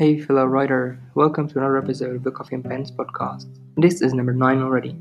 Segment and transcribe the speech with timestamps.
[0.00, 3.54] Hey, fellow writer, welcome to another episode of the Coffee and Pens podcast.
[3.76, 4.96] This is number 9 already.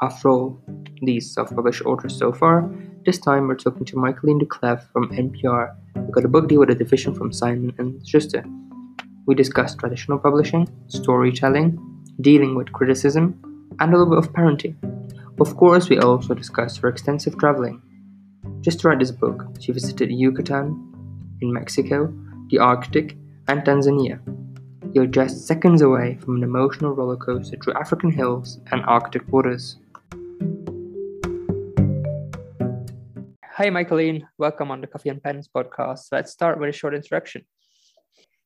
[0.00, 0.62] After all,
[1.02, 2.66] these self published authors so far,
[3.04, 6.70] this time we're talking to Michaeleen Doucleff from NPR, who got a book deal with
[6.70, 8.42] a division from Simon and Schuster.
[9.26, 11.78] We discussed traditional publishing, storytelling,
[12.22, 13.38] dealing with criticism,
[13.78, 14.74] and a little bit of parenting.
[15.38, 17.82] Of course, we also discussed her extensive traveling.
[18.62, 22.10] Just to write this book, she visited Yucatan, in Mexico,
[22.48, 23.18] the Arctic,
[23.50, 24.20] and Tanzania.
[24.94, 29.76] You're just seconds away from an emotional roller coaster through African hills and Arctic waters.
[33.56, 34.28] Hi, Michaeleen.
[34.38, 36.12] Welcome on the Coffee and Pens podcast.
[36.12, 37.44] Let's start with a short introduction.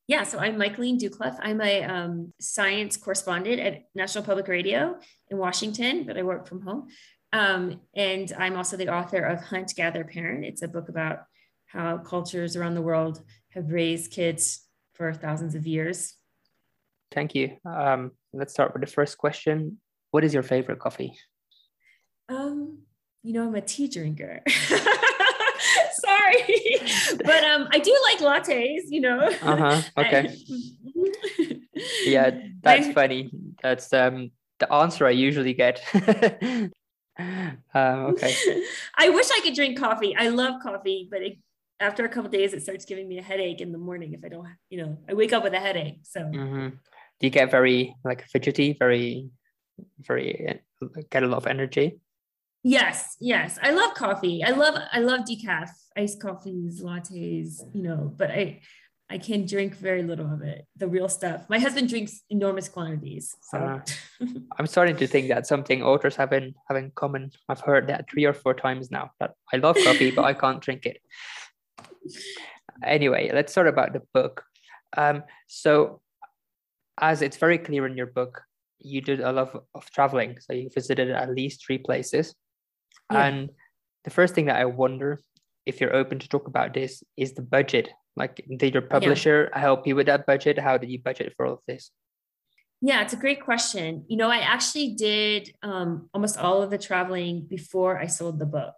[0.07, 1.37] Yeah, so I'm Michaeleen Doucleff.
[1.39, 4.97] I'm a um, science correspondent at National Public Radio
[5.29, 6.87] in Washington, but I work from home.
[7.31, 10.45] Um, and I'm also the author of Hunt, Gather, Parent.
[10.45, 11.25] It's a book about
[11.67, 14.64] how cultures around the world have raised kids
[14.95, 16.15] for thousands of years.
[17.11, 17.57] Thank you.
[17.65, 19.79] Um, let's start with the first question.
[20.11, 21.17] What is your favorite coffee?
[22.29, 22.79] Um,
[23.23, 24.41] you know, I'm a tea drinker.
[24.47, 26.37] Sorry,
[27.23, 28.83] but um, I do like lattes.
[28.87, 29.29] You know.
[29.41, 29.81] Uh huh.
[29.97, 30.35] Okay.
[32.05, 33.31] yeah, that's funny.
[33.61, 35.83] That's um the answer I usually get.
[35.93, 36.71] um,
[37.73, 38.63] okay.
[38.95, 40.15] I wish I could drink coffee.
[40.15, 41.37] I love coffee, but it
[41.79, 44.29] after a couple days, it starts giving me a headache in the morning if I
[44.29, 45.99] don't, you know, I wake up with a headache.
[46.03, 46.69] So, mm-hmm.
[46.69, 49.29] do you get very like fidgety, very,
[49.99, 50.61] very
[51.09, 51.99] get a lot of energy?
[52.63, 53.59] Yes, yes.
[53.61, 54.43] I love coffee.
[54.43, 58.61] I love, I love decaf, iced coffees, lattes, you know, but I,
[59.07, 61.45] I can drink very little of it, the real stuff.
[61.47, 63.35] My husband drinks enormous quantities.
[63.51, 63.81] So uh,
[64.57, 67.31] I'm starting to think that something authors have in have in common.
[67.47, 69.11] I've heard that three or four times now.
[69.19, 70.97] That I love coffee, but I can't drink it
[72.83, 74.43] anyway, let's start about the book.
[74.97, 76.01] Um, so,
[76.99, 78.41] as it's very clear in your book,
[78.79, 80.37] you did a lot of, of traveling.
[80.39, 82.35] So, you visited at least three places.
[83.11, 83.25] Yeah.
[83.25, 83.49] And
[84.03, 85.19] the first thing that I wonder
[85.65, 87.89] if you're open to talk about this is the budget.
[88.15, 89.59] Like, did your publisher yeah.
[89.59, 90.57] help you with that budget?
[90.59, 91.91] How did you budget for all of this?
[92.81, 94.05] Yeah, it's a great question.
[94.07, 98.45] You know, I actually did um, almost all of the traveling before I sold the
[98.45, 98.75] book.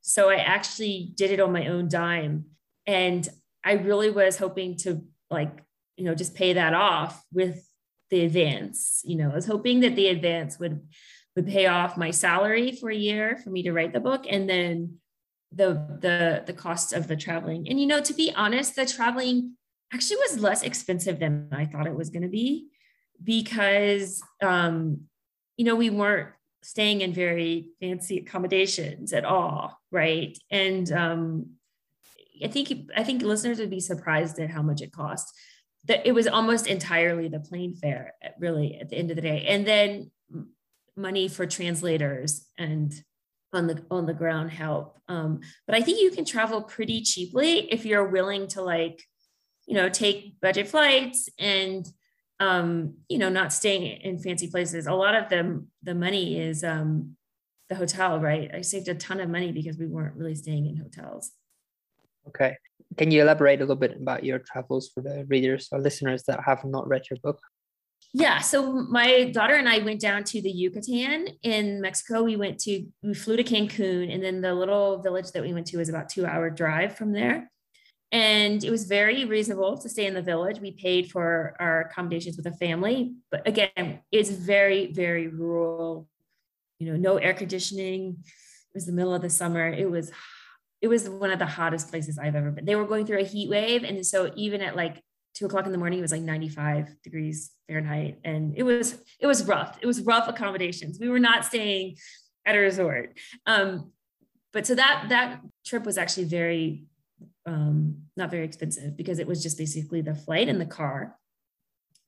[0.00, 2.44] So I actually did it on my own dime.
[2.88, 3.28] And
[3.62, 5.62] I really was hoping to like,
[5.98, 7.68] you know, just pay that off with
[8.10, 9.02] the advance.
[9.04, 10.80] You know, I was hoping that the advance would
[11.36, 14.48] would pay off my salary for a year for me to write the book and
[14.48, 14.96] then
[15.52, 17.68] the the the cost of the traveling.
[17.68, 19.56] And you know, to be honest, the traveling
[19.92, 22.68] actually was less expensive than I thought it was going to be
[23.22, 25.02] because um
[25.58, 26.28] you know, we weren't
[26.62, 30.38] staying in very fancy accommodations at all, right?
[30.50, 31.57] And um
[32.44, 35.32] I think I think listeners would be surprised at how much it cost.
[35.86, 39.46] That it was almost entirely the plane fare, really, at the end of the day,
[39.48, 40.10] and then
[40.96, 42.92] money for translators and
[43.52, 45.00] on the on the ground help.
[45.08, 49.02] Um, but I think you can travel pretty cheaply if you're willing to like,
[49.66, 51.86] you know, take budget flights and
[52.40, 54.86] um, you know, not staying in fancy places.
[54.86, 57.16] A lot of the the money is um,
[57.68, 58.50] the hotel, right?
[58.54, 61.32] I saved a ton of money because we weren't really staying in hotels.
[62.28, 62.56] Okay.
[62.96, 66.40] Can you elaborate a little bit about your travels for the readers or listeners that
[66.44, 67.38] have not read your book?
[68.14, 68.38] Yeah.
[68.38, 72.22] So my daughter and I went down to the Yucatan in Mexico.
[72.22, 75.66] We went to, we flew to Cancun, and then the little village that we went
[75.68, 77.50] to was about two hour drive from there.
[78.10, 80.58] And it was very reasonable to stay in the village.
[80.60, 86.08] We paid for our accommodations with a family, but again, it's very, very rural.
[86.78, 88.16] You know, no air conditioning.
[88.24, 89.68] It was the middle of the summer.
[89.68, 90.10] It was
[90.80, 92.64] it was one of the hottest places I've ever been.
[92.64, 93.84] They were going through a heat wave.
[93.84, 95.02] And so even at like
[95.34, 98.20] two o'clock in the morning, it was like 95 degrees Fahrenheit.
[98.24, 99.78] And it was, it was rough.
[99.82, 100.98] It was rough accommodations.
[101.00, 101.96] We were not staying
[102.46, 103.18] at a resort.
[103.46, 103.92] Um,
[104.52, 106.84] but so that, that trip was actually very,
[107.44, 111.16] um, not very expensive because it was just basically the flight and the car.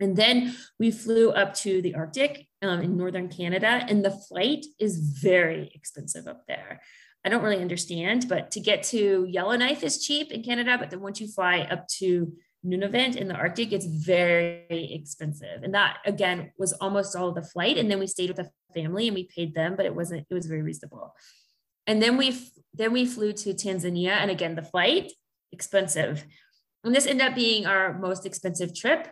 [0.00, 4.64] And then we flew up to the Arctic um, in Northern Canada, and the flight
[4.78, 6.80] is very expensive up there.
[7.24, 11.00] I don't really understand, but to get to Yellowknife is cheap in Canada, but then
[11.00, 12.32] once you fly up to
[12.64, 15.62] Nunavut in the Arctic, it's very expensive.
[15.62, 17.78] And that again was almost all the flight.
[17.78, 20.34] And then we stayed with a family and we paid them, but it wasn't, it
[20.34, 21.14] was very reasonable.
[21.86, 22.38] And then we
[22.74, 24.10] then we flew to Tanzania.
[24.10, 25.12] And again, the flight,
[25.52, 26.24] expensive.
[26.84, 29.08] And this ended up being our most expensive trip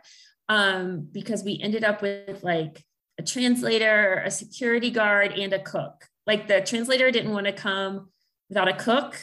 [0.48, 2.84] um, because we ended up with like
[3.18, 8.10] a translator, a security guard, and a cook like the translator didn't want to come
[8.48, 9.16] without a cook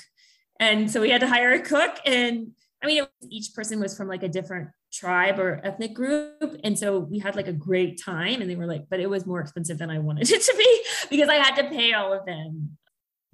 [0.59, 2.51] and so we had to hire a cook and
[2.83, 6.59] i mean was, each person was from like a different tribe or ethnic group.
[6.63, 8.41] And so we had like a great time.
[8.41, 10.83] And they were like, but it was more expensive than I wanted it to be
[11.09, 12.77] because I had to pay all of them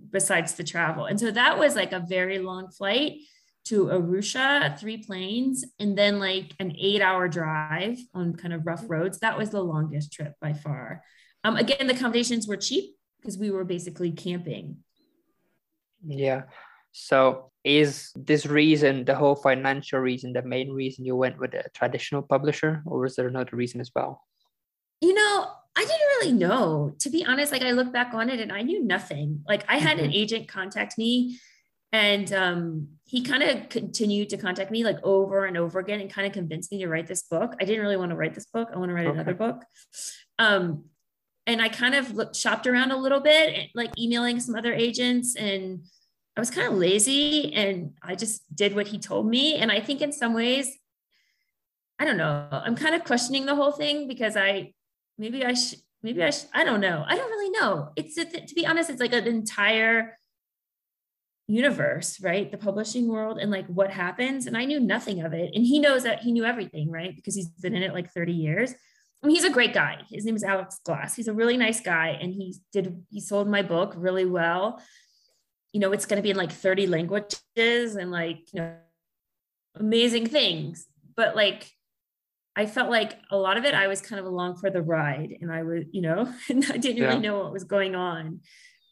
[0.10, 1.06] besides the travel.
[1.06, 3.20] And so that was like a very long flight
[3.66, 8.84] to Arusha, three planes, and then like an eight hour drive on kind of rough
[8.88, 9.20] roads.
[9.20, 11.04] That was the longest trip by far.
[11.44, 14.78] Um, again, the accommodations were cheap because we were basically camping.
[16.06, 16.44] Yeah.
[16.92, 21.66] So is this reason, the whole financial reason, the main reason you went with a
[21.74, 24.22] traditional publisher, or was there another reason as well?
[25.00, 26.94] You know, I didn't really know.
[27.00, 29.44] To be honest, like I look back on it and I knew nothing.
[29.48, 30.08] Like I had mm-hmm.
[30.08, 31.40] an agent contact me
[31.94, 36.10] and um, he kind of continued to contact me like over and over again and
[36.10, 37.54] kind of convinced me to write this book.
[37.60, 38.70] I didn't really want to write this book.
[38.74, 39.16] I want to write okay.
[39.16, 39.64] another book.
[40.40, 40.86] Um,
[41.48, 44.74] and I kind of looked, shopped around a little bit, eh, like emailing some other
[44.74, 45.84] agents and
[46.38, 49.56] I was kind of lazy and I just did what he told me.
[49.56, 50.78] And I think in some ways,
[52.00, 54.74] I don't know, I'm kind of questioning the whole thing because I,
[55.18, 57.04] maybe I should, maybe I should, I don't know.
[57.06, 57.90] I don't really know.
[57.96, 60.18] It's, to be honest, it's like an entire
[61.48, 62.50] universe, right?
[62.50, 64.48] The publishing world and like what happens.
[64.48, 65.52] And I knew nothing of it.
[65.54, 67.16] And he knows that he knew everything, right?
[67.16, 68.74] Because he's been in it like 30 years.
[69.24, 70.00] I he's a great guy.
[70.10, 71.16] His name is Alex Glass.
[71.16, 72.18] He's a really nice guy.
[72.20, 74.82] And he did, he sold my book really well.
[75.74, 78.76] You know, it's going to be in like 30 languages and like, you know,
[79.76, 80.86] amazing things.
[81.16, 81.70] But like,
[82.56, 85.38] I felt like a lot of it, I was kind of along for the ride
[85.40, 87.10] and I was, you know, and I didn't yeah.
[87.10, 88.42] really know what was going on.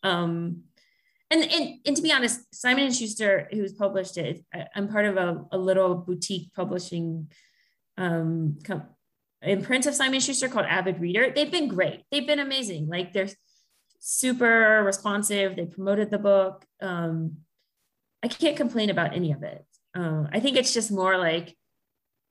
[0.04, 0.64] Um,
[1.32, 4.44] and, and and to be honest, Simon and Schuster, who's published it,
[4.76, 7.32] I'm part of a, a little boutique publishing
[7.98, 8.58] um,
[9.42, 11.32] imprint of Simon Schuster called Avid Reader.
[11.34, 12.04] They've been great.
[12.12, 12.88] They've been amazing.
[12.88, 13.30] Like they're
[14.00, 15.56] super responsive.
[15.56, 16.66] They promoted the book.
[16.82, 17.38] Um,
[18.24, 19.66] I can't complain about any of it.
[19.96, 21.56] Uh, I think it's just more like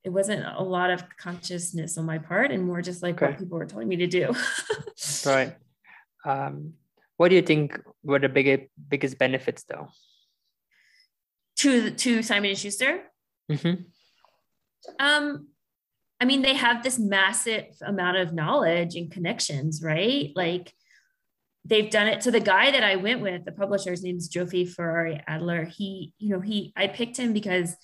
[0.05, 3.27] it wasn't a lot of consciousness on my part, and more just like okay.
[3.27, 4.35] what people were telling me to do.
[5.27, 5.57] right.
[6.25, 6.75] Um,
[7.17, 9.89] what do you think were the biggest biggest benefits though?
[11.57, 13.03] To to Simon and Schuster.
[13.51, 13.83] Mm-hmm.
[15.01, 15.49] Um,
[16.21, 20.31] I mean, they have this massive amount of knowledge and connections, right?
[20.35, 20.73] Like
[21.65, 22.23] they've done it.
[22.23, 25.65] So the guy that I went with, the publisher's name is Jofie Ferrari Adler.
[25.65, 27.77] He, you know, he I picked him because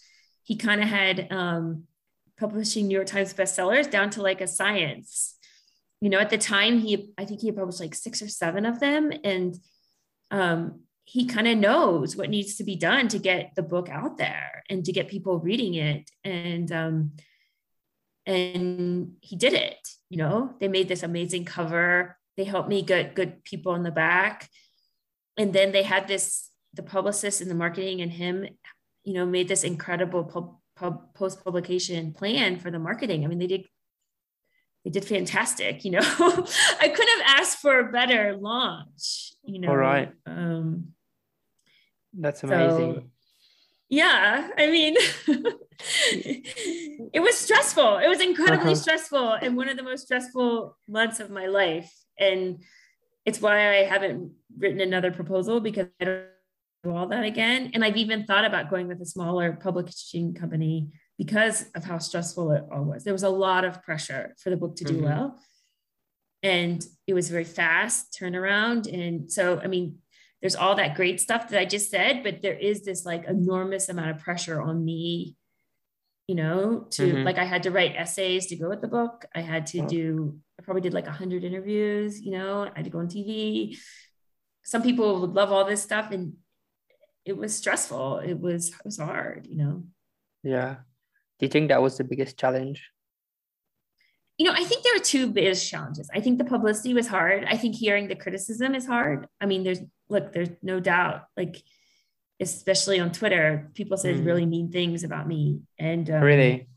[0.43, 1.85] he kind of had um,
[2.39, 5.35] publishing New York Times bestsellers down to like a science
[6.05, 8.79] you know, at the time he, I think he published like six or seven of
[8.79, 9.11] them.
[9.25, 9.59] And
[10.31, 14.19] um, he kind of knows what needs to be done to get the book out
[14.19, 16.11] there and to get people reading it.
[16.23, 17.13] And, um,
[18.26, 19.76] and he did it,
[20.09, 22.17] you know, they made this amazing cover.
[22.37, 24.49] They helped me get good people in the back.
[25.37, 28.47] And then they had this, the publicist and the marketing and him,
[29.05, 33.25] you know, made this incredible pub, pub, post publication plan for the marketing.
[33.25, 33.65] I mean, they did
[34.85, 35.85] they did fantastic.
[35.85, 39.32] You know, I couldn't have asked for a better launch.
[39.43, 40.12] You know, all right.
[40.26, 40.88] Um,
[42.12, 42.94] That's amazing.
[42.94, 43.03] So,
[43.94, 44.96] yeah, I mean,
[47.12, 47.99] it was stressful.
[47.99, 48.82] It was incredibly uh-huh.
[48.82, 51.93] stressful, and one of the most stressful months of my life.
[52.19, 52.62] And
[53.25, 56.25] it's why I haven't written another proposal because I don't
[56.82, 57.70] do all that again.
[57.73, 62.50] And I've even thought about going with a smaller publishing company because of how stressful
[62.50, 63.04] it all was.
[63.04, 65.04] There was a lot of pressure for the book to do mm-hmm.
[65.04, 65.38] well.
[66.42, 68.92] And it was very fast turnaround.
[68.92, 69.99] And so, I mean,
[70.45, 73.89] there's all that great stuff that I just said, but there is this like enormous
[73.89, 75.37] amount of pressure on me,
[76.29, 77.23] you know, to mm-hmm.
[77.25, 79.25] like I had to write essays to go with the book.
[79.35, 82.91] I had to do, I probably did like 100 interviews, you know, I had to
[82.91, 83.79] go on TV.
[84.65, 86.35] Some people would love all this stuff and
[87.25, 88.19] it was stressful.
[88.19, 89.85] It was, it was hard, you know.
[90.43, 90.75] Yeah.
[91.39, 92.91] Do you think that was the biggest challenge?
[94.37, 96.11] You know, I think there are two biggest challenges.
[96.13, 97.47] I think the publicity was hard.
[97.49, 99.27] I think hearing the criticism is hard.
[99.41, 101.62] I mean, there's look, there's no doubt, like
[102.40, 104.26] especially on Twitter, people said mm.
[104.26, 105.61] really mean things about me.
[105.78, 106.68] And um, really,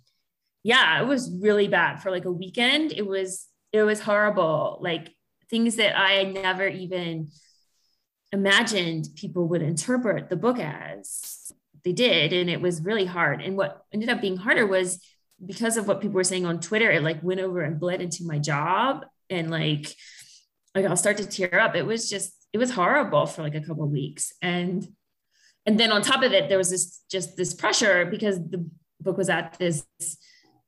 [0.64, 2.92] yeah, it was really bad for like a weekend.
[2.92, 4.80] It was it was horrible.
[4.82, 5.16] Like
[5.50, 7.32] things that I never even
[8.32, 11.52] imagined people would interpret the book as
[11.86, 15.00] they did and it was really hard and what ended up being harder was
[15.46, 18.26] because of what people were saying on twitter it like went over and bled into
[18.26, 19.96] my job and like
[20.76, 23.62] like i'll start to tear up it was just it was horrible for like a
[23.62, 24.88] couple of weeks and
[25.66, 28.66] and then on top of it there was this just this pressure because the
[29.02, 29.86] book was at this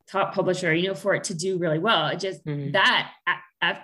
[0.07, 2.71] top publisher you know for it to do really well it just mm-hmm.
[2.71, 3.11] that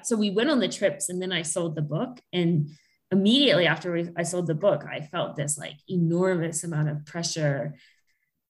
[0.04, 2.70] so we went on the trips and then i sold the book and
[3.12, 7.76] immediately after we, I sold the book, I felt this like enormous amount of pressure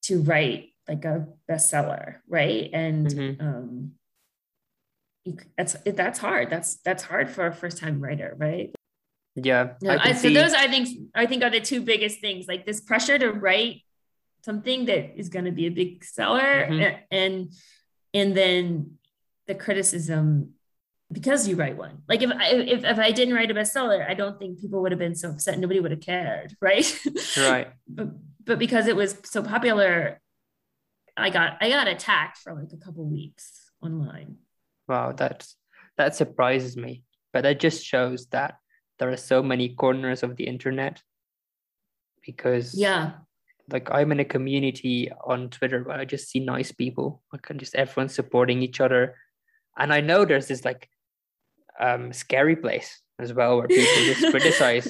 [0.03, 2.69] to write like a bestseller, right?
[2.73, 3.41] And Mhm.
[3.41, 3.91] um,
[5.57, 6.51] that's that's hard.
[6.51, 8.73] That's that's hard for a first time writer, right?
[9.35, 10.33] Yeah, No, I I, so see.
[10.33, 13.81] those I think I think are the two biggest things, like this pressure to write
[14.43, 16.99] something that is going to be a big seller, Mhm.
[17.11, 17.51] and
[18.13, 18.97] and then
[19.47, 20.53] the criticism
[21.11, 22.01] because you write one.
[22.07, 24.91] Like if I if, if I didn't write a bestseller, I don't think people would
[24.91, 25.59] have been so upset.
[25.59, 26.87] Nobody would have cared, right?
[27.37, 27.67] Right.
[27.87, 28.07] but
[28.45, 30.21] but because it was so popular,
[31.17, 34.37] I got I got attacked for like a couple weeks online.
[34.87, 35.57] Wow, that's
[35.97, 37.03] that surprises me.
[37.33, 38.55] But that just shows that
[38.99, 41.01] there are so many corners of the internet
[42.25, 43.13] because Yeah.
[43.71, 47.59] like I'm in a community on Twitter where I just see nice people, like and
[47.59, 49.15] just everyone supporting each other.
[49.77, 50.89] And I know there's this like
[51.79, 54.87] um scary place as well where people just criticize.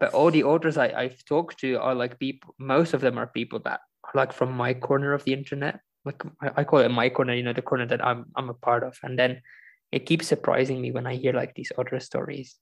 [0.00, 3.26] But all the authors I, I've talked to are like people most of them are
[3.26, 5.80] people that are like from my corner of the internet.
[6.04, 8.54] Like I, I call it my corner, you know, the corner that I'm I'm a
[8.54, 8.96] part of.
[9.02, 9.42] And then
[9.90, 12.56] it keeps surprising me when I hear like these other stories.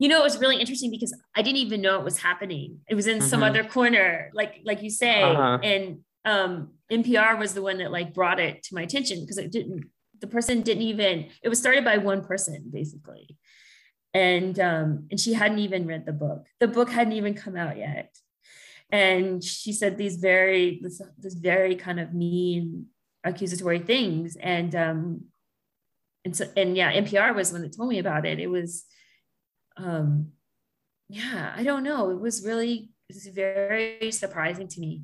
[0.00, 2.68] You know it was really interesting because i didn't even know it was happening.
[2.90, 3.48] It was in some Mhm.
[3.48, 4.06] other corner
[4.40, 5.18] like like you say.
[5.22, 5.58] Uh-huh.
[5.72, 5.84] and
[6.32, 6.52] um
[7.00, 9.80] npr was the one that like brought it to my attention because it didn't
[10.22, 11.14] the person didn't even
[11.44, 13.26] it was started by one person basically.
[14.12, 16.40] And um and she hadn't even read the book.
[16.62, 18.10] The book hadn't even come out yet.
[18.90, 22.86] And she said these very this, this very kind of mean
[23.30, 24.28] accusatory things.
[24.54, 25.02] And um
[26.24, 28.38] and so and yeah npr was the one that told me about it.
[28.46, 28.70] It was
[29.82, 30.28] um
[31.08, 35.02] yeah i don't know it was really it was very surprising to me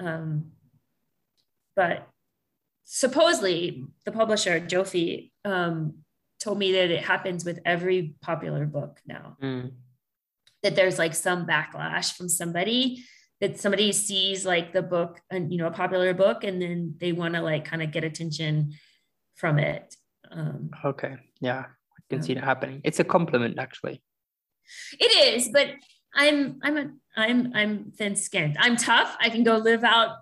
[0.00, 0.52] um
[1.74, 2.08] but
[2.84, 5.94] supposedly the publisher jofie um
[6.38, 9.72] told me that it happens with every popular book now Mm,
[10.62, 13.04] that there's like some backlash from somebody
[13.40, 17.12] that somebody sees like the book and you know a popular book and then they
[17.12, 18.72] want to like kind of get attention
[19.34, 19.94] from it
[20.30, 21.16] um Okay.
[21.40, 21.66] Yeah.
[22.10, 22.80] Can see that happening.
[22.84, 24.00] It's a compliment actually.
[24.98, 25.68] It is, but
[26.14, 28.56] I'm I'm a I'm I'm thin skinned.
[28.60, 29.16] I'm tough.
[29.20, 30.18] I can go live out,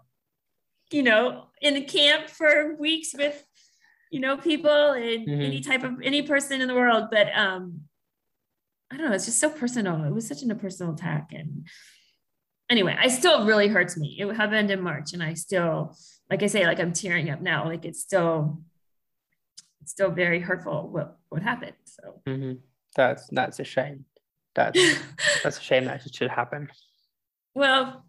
[0.90, 3.44] you know, in a camp for weeks with,
[4.10, 5.44] you know, people and Mhm.
[5.44, 7.08] any type of any person in the world.
[7.10, 7.82] But um,
[8.90, 9.14] I don't know.
[9.14, 10.04] It's just so personal.
[10.04, 11.66] It was such an, a personal attack, and
[12.70, 14.16] anyway, I still really hurts me.
[14.20, 15.96] It happened in March, and I still,
[16.30, 17.66] like I say, like I'm tearing up now.
[17.66, 18.62] Like it's still,
[19.80, 21.76] it's still very hurtful what what happened.
[21.84, 22.22] So.
[22.26, 22.60] Mhm.
[22.96, 24.04] That's that's a shame.
[24.54, 24.78] That's
[25.42, 26.68] that's a shame that it should happen.
[27.54, 28.04] well,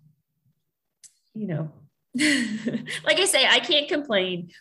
[1.33, 1.71] you know,
[2.15, 4.51] like I say, I can't complain.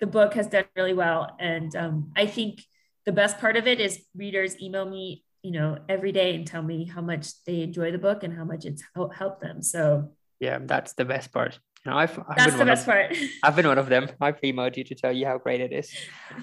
[0.00, 1.36] The book has done really well.
[1.38, 2.62] And um, I think
[3.04, 6.62] the best part of it is readers email me, you know, every day and tell
[6.62, 9.60] me how much they enjoy the book and how much it's helped them.
[9.60, 11.58] So Yeah, that's the best part.
[11.86, 13.16] Know, I've, I've that's been the one best of, part.
[13.42, 14.08] I've been one of them.
[14.20, 15.90] I've emailed you to tell you how great it is.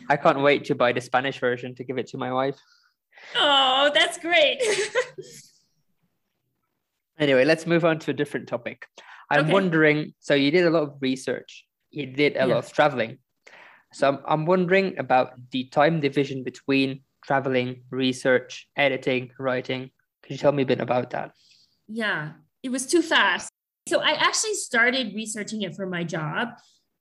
[0.09, 2.57] I can't wait to buy the Spanish version to give it to my wife.
[3.35, 4.61] oh, that's great.
[7.17, 8.87] Anyway, let's move on to a different topic.
[9.31, 9.53] I'm Okay.
[9.53, 10.13] wondering.
[10.19, 11.65] So you did a lot of research.
[11.89, 12.45] You did a Yeah.
[12.45, 13.19] lot of traveling.
[13.93, 19.91] So I'm, I'm wondering about the time division between traveling, research, editing, writing.
[20.23, 21.31] Could you tell me a bit about that?
[21.87, 23.49] yeah, it was too fast.
[23.87, 26.49] So I actually started researching it for my job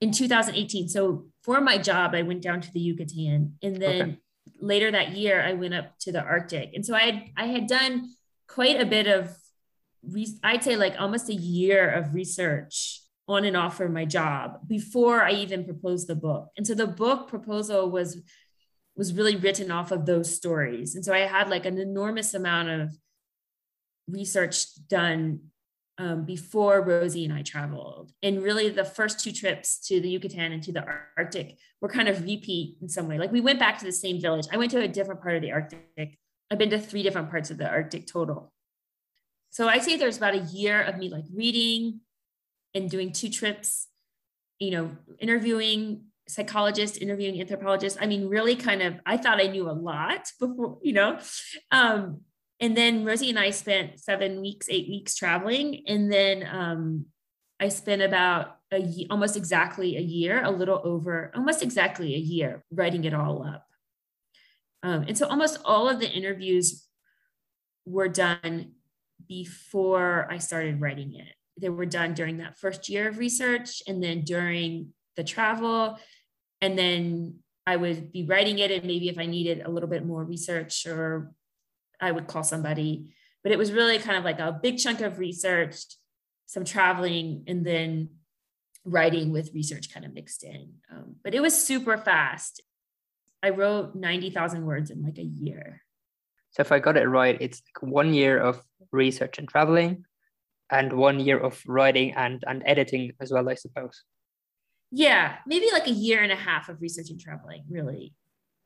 [0.01, 0.89] in 2018.
[0.89, 4.19] So for my job, I went down to the Yucatan, and then Okay.
[4.61, 6.73] later that year, I went up to the Arctic.
[6.75, 8.11] And so I had I had done
[8.49, 9.35] quite a bit of,
[10.03, 14.69] re- I'd say like almost a year of research on and off for my job
[14.69, 16.51] before I even proposed the book.
[16.59, 18.19] And so the book proposal was
[18.97, 20.95] was really written off of those stories.
[20.95, 22.95] And so I had like an enormous amount of
[24.07, 25.41] research done
[25.99, 28.13] um, before Rosie and I traveled.
[28.23, 30.85] And really, the first two trips to the Yucatan and to the
[31.17, 33.19] Arctic were kind of repeat in some way.
[33.19, 34.47] Like we went back to the same village.
[34.53, 36.19] I went to a different part of the Arctic.
[36.51, 38.53] I've been to three different parts of the Arctic total.
[39.51, 42.01] So I say there's about a year of me like reading
[42.75, 43.87] and doing two trips,
[44.59, 47.99] you know, interviewing psychologists, interviewing anthropologists.
[48.01, 51.19] I mean, really kind of, I thought I knew a lot before, you know.
[51.71, 52.23] Um,
[52.61, 55.83] and then Rosie and I spent seven weeks, eight weeks traveling.
[55.87, 57.07] And then um,
[57.59, 62.65] I spent about a almost exactly a year, a little over, almost exactly a year
[62.71, 63.67] writing it all up.
[64.83, 66.87] Um, and so almost all of the interviews
[67.87, 68.73] were done
[69.27, 71.35] before I started writing it.
[71.61, 75.99] They were done during that first year of research and then during the travel.
[76.61, 78.71] And then I would be writing it.
[78.71, 81.33] And maybe if I needed a little bit more research or
[82.01, 83.13] I would call somebody.
[83.43, 85.85] But it was really kind of like a big chunk of research,
[86.47, 88.09] some traveling, and then
[88.85, 90.75] writing with research kind of mixed in.
[90.91, 92.63] Um, but it was super fast.
[93.43, 95.83] I wrote 90,000 words in like a year.
[96.51, 100.05] So if I got it right, it's like one year of research and traveling
[100.71, 104.03] and one year of writing and, and editing as well, I suppose.
[104.91, 108.15] Yeah, maybe like a year and a half of research and traveling, really.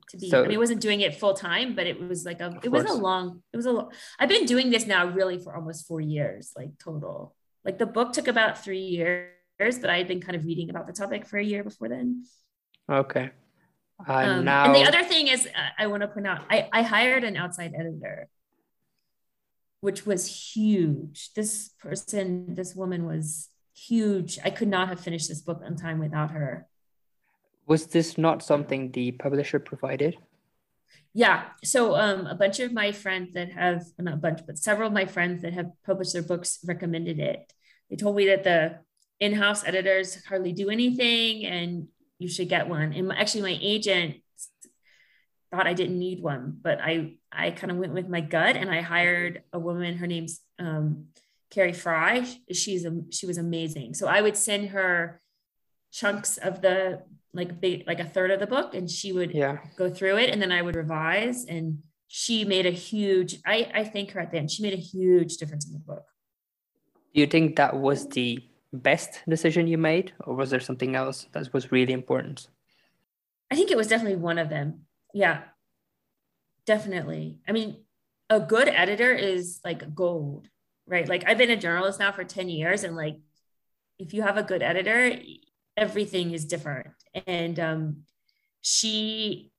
[0.09, 2.41] To be, so, I mean, I wasn't doing it full time, but it was like
[2.41, 3.87] a, it was a long, it was a,
[4.17, 7.35] I've been doing this now really for almost four years, like total.
[7.63, 10.87] Like the book took about three years, but I had been kind of reading about
[10.87, 12.25] the topic for a year before then.
[12.89, 13.29] Okay.
[14.07, 14.65] Uh, um, now...
[14.65, 17.37] And the other thing is, uh, I want to point out, I, I hired an
[17.37, 18.29] outside editor,
[19.81, 21.33] which was huge.
[21.35, 24.39] This person, this woman was huge.
[24.43, 26.65] I could not have finished this book on time without her.
[27.69, 30.17] Was this not something the publisher provided?
[31.13, 31.45] Yeah.
[31.63, 34.93] So um, a bunch of my friends that have, not a bunch, but several of
[34.93, 37.53] my friends that have published their books recommended it.
[37.89, 38.79] They told me that the
[39.19, 42.91] in-house editors hardly do anything and you should get one.
[42.93, 44.17] And actually my agent
[45.51, 48.69] thought I didn't need one, but I, I kind of went with my gut and
[48.69, 51.07] I hired a woman, her name's um,
[51.51, 52.27] Carrie Frye.
[52.51, 53.93] She's a, she was amazing.
[53.93, 55.21] So I would send her
[55.91, 59.57] chunks of the like big, like a third of the book, and she would yeah.
[59.77, 61.45] go through it, and then I would revise.
[61.45, 63.39] And she made a huge.
[63.45, 64.51] I I thank her at the end.
[64.51, 66.05] She made a huge difference in the book.
[67.13, 68.43] Do you think that was the
[68.73, 72.47] best decision you made, or was there something else that was really important?
[73.51, 74.85] I think it was definitely one of them.
[75.13, 75.41] Yeah,
[76.65, 77.39] definitely.
[77.47, 77.77] I mean,
[78.29, 80.47] a good editor is like gold
[80.89, 81.07] right?
[81.07, 83.17] Like I've been a journalist now for 10 years and like
[83.99, 85.13] if you have a good editor,
[85.79, 86.87] everything is different.
[87.25, 87.97] And um,
[88.61, 89.51] she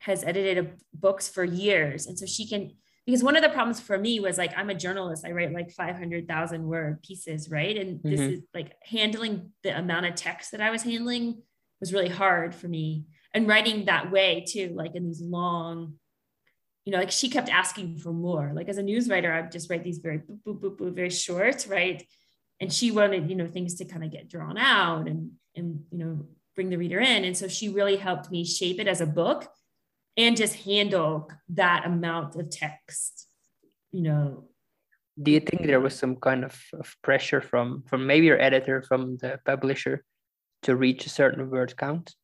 [0.00, 2.06] has edited books for years.
[2.06, 2.72] And so she can,
[3.06, 5.70] because one of the problems for me was like, I'm a journalist, I write like
[5.70, 7.76] 500,000 word pieces, right?
[7.76, 8.10] And mm-hmm.
[8.10, 11.42] this is like handling the amount of text that I was handling
[11.80, 13.04] was really hard for me.
[13.32, 15.94] And writing that way too, like in these long
[16.84, 18.52] you know, like she kept asking for more.
[18.54, 21.10] Like as a news writer, I just write these very boop, boop, boop, boop, very
[21.10, 22.02] short, right?
[22.60, 25.98] And she wanted, you know, things to kind of get drawn out and and you
[25.98, 27.24] know, bring the reader in.
[27.24, 29.48] And so she really helped me shape it as a book
[30.16, 33.26] and just handle that amount of text,
[33.92, 34.44] you know.
[35.20, 38.82] Do you think there was some kind of, of pressure from from maybe your editor,
[38.82, 40.04] from the publisher
[40.62, 42.14] to reach a certain word count?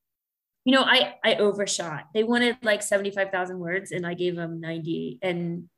[0.67, 2.09] you know, I I overshot.
[2.13, 5.71] They wanted like 75,000 words and I gave them 90 and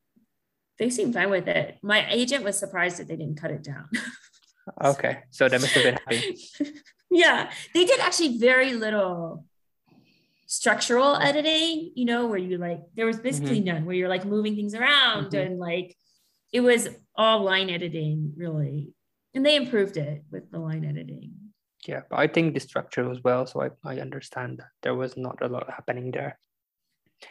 [0.78, 1.76] they seemed fine with it.
[1.82, 3.90] My agent was surprised that they didn't cut it down.
[4.82, 5.18] okay.
[5.30, 6.38] So that must have been happy.
[7.10, 7.50] Yeah.
[7.74, 9.44] They did actually very little
[10.46, 13.74] structural editing, you know, where you like there was basically mm-hmm.
[13.74, 15.36] none where you're like moving things around mm-hmm.
[15.36, 15.96] and like
[16.52, 18.92] it was all line editing really.
[19.34, 21.48] And they improved it with the line editing
[21.86, 25.16] yeah but i think the structure was well so I, I understand that there was
[25.16, 26.38] not a lot happening there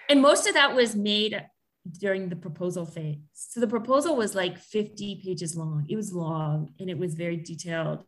[0.09, 1.41] and most of that was made
[1.99, 6.73] during the proposal phase so the proposal was like 50 pages long it was long
[6.79, 8.03] and it was very detailed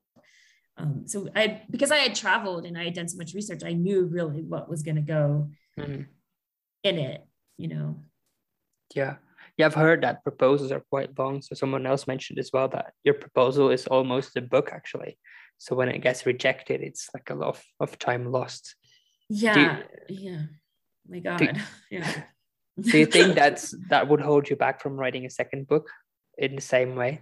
[0.79, 3.73] um, so i because i had traveled and i had done so much research i
[3.73, 6.01] knew really what was going to go mm-hmm.
[6.83, 7.25] in it
[7.59, 7.97] you know?
[8.95, 9.15] Yeah.
[9.57, 11.41] Yeah i've heard that proposals are quite long.
[11.41, 15.19] So someone else mentioned as well that your proposal is almost a book actually.
[15.57, 18.75] So when it gets rejected it's like a lot of, of time lost.
[19.29, 19.81] Yeah.
[20.07, 20.41] You, yeah.
[21.07, 21.37] My god.
[21.37, 21.47] do,
[21.91, 22.23] yeah.
[22.81, 25.89] Do you think that's that would hold you back from writing a second book
[26.37, 27.21] in the same way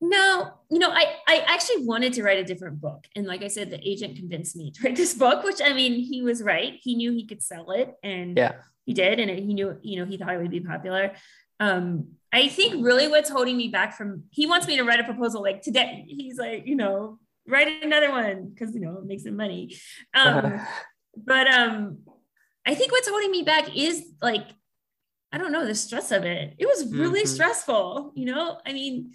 [0.00, 3.04] no you know i i actually wanted to write a different book.
[3.16, 5.94] And like i said the agent convinced me to write this book which i mean
[6.00, 6.74] he was right.
[6.80, 8.52] He knew he could sell it and yeah.
[8.84, 9.18] he did.
[9.18, 11.12] And he knew you know he thought it would be popular.
[11.60, 15.04] Um i think really what's holding me back from he wants me to write a
[15.04, 16.04] proposal like today.
[16.06, 19.76] He's like you know write another one because you know it makes him money.
[20.14, 20.64] Um, uh-huh.
[21.16, 21.98] but um
[22.64, 24.46] i think what's holding me back is like
[25.32, 26.54] i don't know the stress of it.
[26.58, 27.34] It was really mm-hmm.
[27.34, 28.60] stressful you know?
[28.64, 29.12] I mean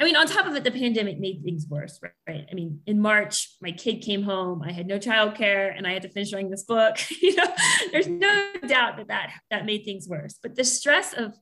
[0.00, 2.46] i mean on top of it the pandemic made things worse right?
[2.50, 6.02] I mean in march my kid came home i had no childcare and i had
[6.02, 6.96] to finish writing this book.
[7.20, 7.54] You know
[7.92, 10.38] there's no doubt that that that made things worse.
[10.42, 11.34] But the stress of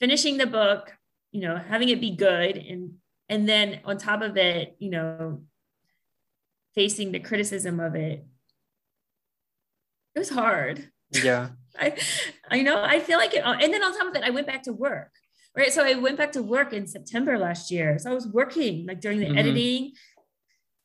[0.00, 0.92] finishing the book
[1.32, 2.94] you know having it be good and
[3.28, 5.42] and then on top of it you know
[6.74, 8.26] facing the criticism of it
[10.14, 10.90] it was hard.
[11.10, 11.50] Yeah.
[11.78, 11.96] I
[12.50, 14.62] i know i feel like it and then on top of it i went back
[14.64, 15.10] to work
[15.56, 15.72] right?
[15.72, 17.98] So i went back to work in september last year.
[17.98, 19.38] So i was working like during the mm-hmm.
[19.38, 19.92] editing.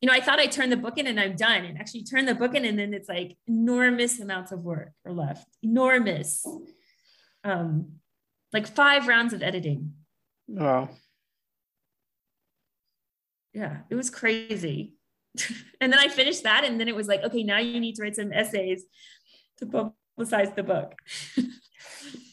[0.01, 2.25] You know i thought i turned the book in and i'm done and actually turn
[2.25, 5.47] the book in and then it's like enormous amounts of work are left.
[5.61, 6.45] Enormous.
[7.43, 7.99] Um
[8.53, 9.93] like five rounds of editing.
[10.47, 10.89] Wow.
[13.53, 14.95] Yeah it was crazy.
[15.81, 16.65] And then I finished that.
[16.65, 18.83] And then it was like, okay, now you need to write some essays
[19.59, 20.93] to publicize the book.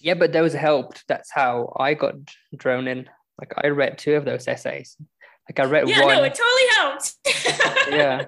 [0.00, 1.04] yeah, but those helped.
[1.08, 2.14] That's how I got
[2.56, 3.08] drawn in.
[3.38, 4.96] Like I read two of those essays.
[5.48, 6.08] Like I read yeah, one.
[6.08, 7.14] Yeah, no, it totally helped.
[7.90, 8.24] yeah,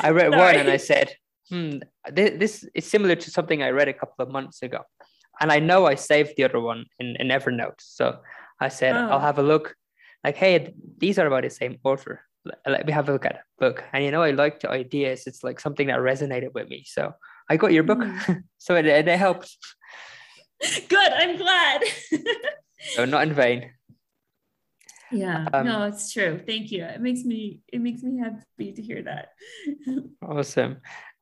[0.00, 0.42] I read Sorry.
[0.42, 1.14] one and I said,
[1.48, 1.78] "Hmm,
[2.12, 4.82] this, this is similar to something I read a couple of months ago,"
[5.40, 7.80] and I know I saved the other one in, in Evernote.
[7.80, 8.18] So
[8.60, 9.08] I said, oh.
[9.08, 9.74] "I'll have a look."
[10.24, 12.22] Like, hey, these are about the same author.
[12.66, 13.84] Let me have a look at the book.
[13.92, 15.26] And you know, I like the ideas.
[15.26, 16.84] It's like something that resonated with me.
[16.86, 17.14] So
[17.48, 17.98] I got your book.
[17.98, 18.42] Mm.
[18.58, 19.56] so it, it helped.
[20.88, 21.12] Good.
[21.12, 21.82] I'm glad.
[22.94, 23.70] so not in vain.
[25.10, 26.40] Yeah um, no it's true.
[26.44, 26.84] Thank you.
[26.84, 29.30] It makes me it makes me happy to hear that.
[30.22, 30.78] Awesome.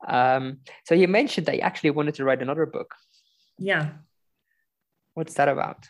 [0.07, 2.93] Um so you mentioned that you actually wanted to write another book.
[3.57, 3.89] Yeah.
[5.13, 5.87] What's that about?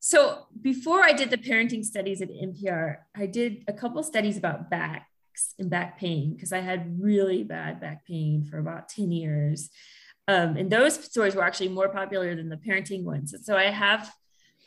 [0.00, 4.70] So before i did the parenting studies at npr i did a couple studies about
[4.70, 9.70] backs and back pain because i had really bad back pain for about 10 years
[10.28, 14.10] um, and those stories were actually more popular than the parenting ones so i have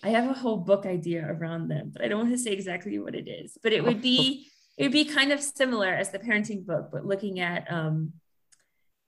[0.03, 2.97] I have a whole book idea around them, but I don't want to say exactly
[2.97, 3.57] what it is.
[3.61, 4.47] But it would be
[4.77, 8.13] it would be kind of similar as the parenting book, but looking at um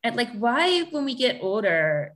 [0.03, 2.15] at like why when we get older,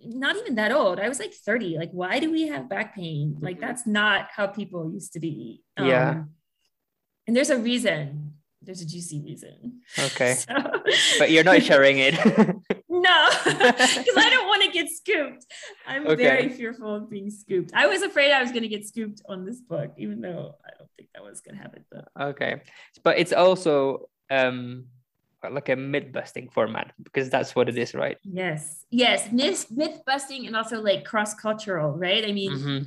[0.00, 1.00] not even that old.
[1.00, 1.78] I was like 30.
[1.78, 3.38] Like, why do we have back pain?
[3.40, 5.62] Like, that's not how people used to be.
[5.78, 6.24] Um, yeah.
[7.26, 8.34] And there's a reason.
[8.60, 9.80] There's a juicy reason.
[9.98, 10.36] Okay.
[10.94, 12.14] So, but you're not sharing it.
[13.04, 15.44] No, because I don't want to get scooped.
[15.86, 16.16] I'm okay.
[16.16, 17.72] very fearful of being scooped.
[17.74, 20.70] I was afraid I was going to get scooped on this book, even though I
[20.78, 21.84] don't think that was going to happen.
[21.90, 22.08] But.
[22.20, 22.62] Okay,
[23.02, 24.86] but it's also um
[25.50, 28.16] like a myth busting format because that's what it is, right?
[28.24, 32.24] Yes, yes, myth myth busting and also like cross cultural, right?
[32.24, 32.52] I mean.
[32.52, 32.82] Mm-hmm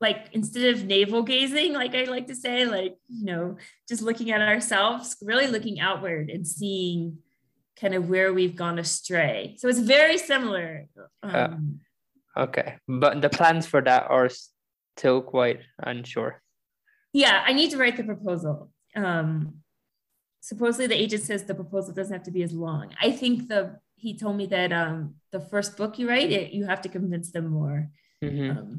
[0.00, 3.56] like instead of navel gazing like i like to say like you know
[3.88, 7.16] just looking at ourselves really looking outward and seeing
[7.80, 9.56] kind of where we've gone astray.
[9.58, 10.86] So it's very similar.
[11.22, 11.80] Um,
[12.36, 14.30] uh, okay, but the plans for that are
[14.96, 16.40] still quite unsure.
[17.12, 18.70] Yeah, I need to write the proposal.
[18.96, 19.56] Um,
[20.40, 22.94] supposedly, the agent says the proposal doesn't have to be as long.
[23.00, 26.66] I think the he told me that um, the first book you write, it, you
[26.66, 27.88] have to convince them more.
[28.22, 28.50] Mm-hmm.
[28.50, 28.78] Um,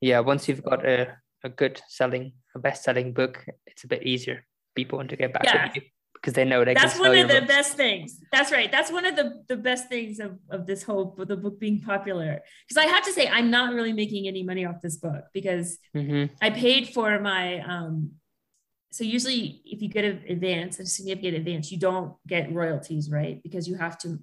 [0.00, 4.04] yeah, once you've got a, a good selling, a best selling book, it's a bit
[4.04, 4.46] easier.
[4.74, 5.70] People want to get back yeah.
[5.74, 5.82] you
[6.22, 7.48] because they know they that's one of the book.
[7.48, 8.20] best things.
[8.30, 8.70] That's right.
[8.70, 12.40] That's one of the, the best things of, of this whole the book being popular.
[12.66, 15.78] Because i have to say i'm not really making any money off this book because
[15.94, 16.32] mm-hmm.
[16.40, 18.12] i paid for my um
[18.92, 23.42] so usually if you get an advance a significant advance you don't get royalties right?
[23.42, 24.18] Because you have to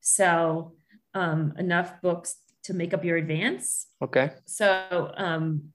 [0.00, 0.74] sell
[1.14, 3.88] um, enough books to make up your advance.
[4.00, 4.30] Okay.
[4.46, 5.72] So um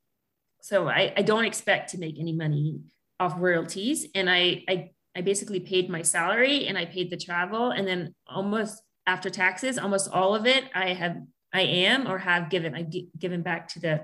[0.61, 2.79] so I, I don't expect to make any money
[3.19, 4.07] off royalties.
[4.13, 7.71] And I, I I basically paid my salary and I paid the travel.
[7.71, 11.17] And then almost after taxes, almost all of it I have,
[11.51, 14.03] I am or have given, I've given back to the,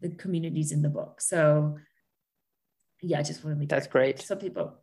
[0.00, 1.20] the communities in the book.
[1.20, 1.76] So
[3.02, 4.20] yeah, I just want to make that's great.
[4.20, 4.78] Some people,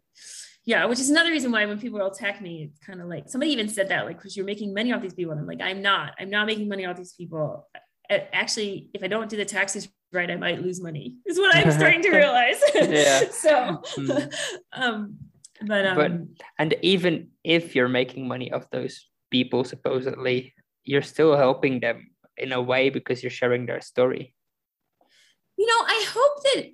[0.66, 3.52] yeah, which is another reason why when people attack me, it's kind of like somebody
[3.52, 5.32] even said that, like, because you're making money off these people.
[5.32, 7.68] And I'm like, I'm not, I'm not making money off these people.
[8.10, 11.72] Actually, if I don't do the taxes right, I might lose money, is what I'm
[11.72, 12.62] starting to realize.
[12.74, 13.30] yeah.
[13.32, 14.34] so, mm.
[14.74, 15.18] um,
[15.68, 16.12] but um, but
[16.60, 22.52] and even if you're making money off those people supposedly you're still helping them in
[22.52, 24.34] a way because you're sharing their story.
[25.58, 26.66] You know i hope that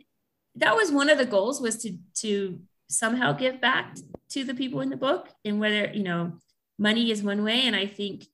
[0.56, 3.95] that was one of the goals was to to somehow give back
[4.30, 6.34] to the people in the book and whether you know
[6.77, 7.62] money is one way.
[7.67, 8.25] And i think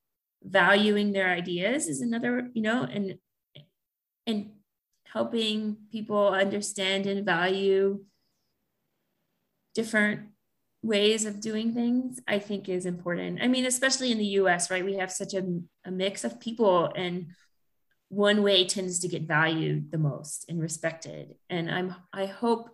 [0.43, 3.17] valuing their ideas is another you know and
[4.25, 4.51] and
[5.05, 8.03] helping people understand and value
[9.73, 10.29] different
[10.87, 13.39] ways of doing things i think is important.
[13.41, 14.85] I mean especially in the us right?
[14.85, 15.43] We have such a,
[15.85, 17.27] a mix of people and
[18.09, 21.35] one way tends to get valued the most and respected.
[21.49, 22.69] And i'm i hope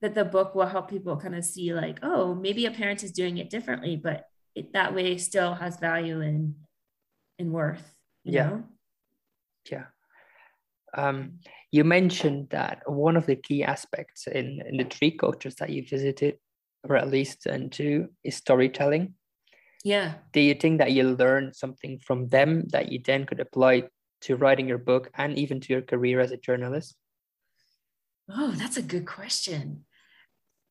[0.00, 3.12] that the book will help people kind of see like oh maybe a parent is
[3.12, 6.54] doing it differently but it, that way still has value and
[7.40, 7.82] and worth
[8.24, 8.48] yeah.
[8.48, 8.64] know?
[9.70, 9.84] yeah.
[10.96, 15.70] Um, you mentioned that one of the key aspects in, in the three cultures that
[15.70, 16.38] you visited
[16.88, 19.14] or at least into is storytelling.
[19.84, 20.14] Yeah.
[20.32, 23.84] Do you think that you learned something from them that you then could apply
[24.22, 26.96] to writing your book and even to your career as a journalist?
[28.28, 29.84] Oh, that's a good question.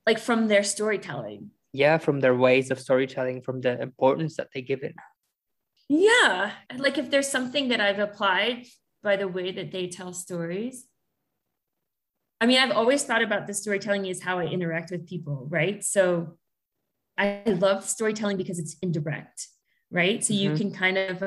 [0.06, 1.52] Like from their storytelling.
[1.74, 4.96] Yeah, from their ways of storytelling, from the importance that they give it.
[5.90, 6.52] Yeah.
[6.76, 8.66] Like if there's something that I've applied
[9.04, 10.86] by the way that they tell stories,
[12.40, 15.84] I mean, I've always thought about the storytelling is how I interact with people, right?
[15.84, 16.38] So
[17.18, 19.48] I love storytelling because it's indirect,
[19.90, 20.24] right?
[20.24, 20.58] So you Mhm.
[20.58, 21.24] can kind of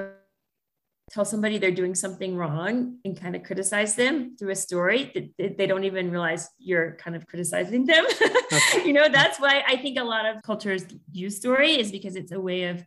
[1.11, 5.59] tell somebody they're doing something wrong and kind of criticize them through a story that
[5.59, 8.05] they don't even realize you're kind of criticizing them.
[8.87, 12.31] you know, that's why I think a lot of cultures use story is because it's
[12.31, 12.85] a way of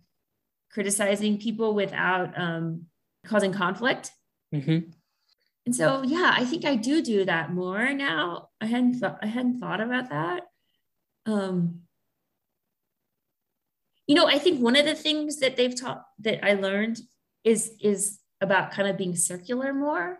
[0.72, 2.86] criticizing people without um,
[3.26, 4.12] causing conflict.
[4.56, 4.92] Mm-hmm.
[5.66, 8.50] And so, yeah, I think I do do that more now.
[8.60, 10.44] I hadn't thought I hadn't thought about that.
[11.26, 11.82] Um,
[14.08, 17.00] you know, I think one of the things that they've taught that I learned
[17.44, 20.18] is is about kind of being circular more.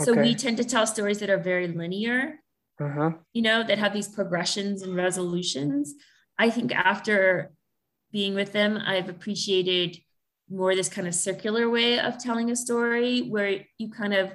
[0.00, 2.40] So we tend to tell stories that are very linear,
[2.80, 3.12] Uh-huh.
[3.34, 5.94] you know, that have these progressions and resolutions.
[6.38, 7.52] I think after
[8.10, 9.98] being with them, I've appreciated
[10.50, 14.32] more this kind of circular way of telling a story where you kind of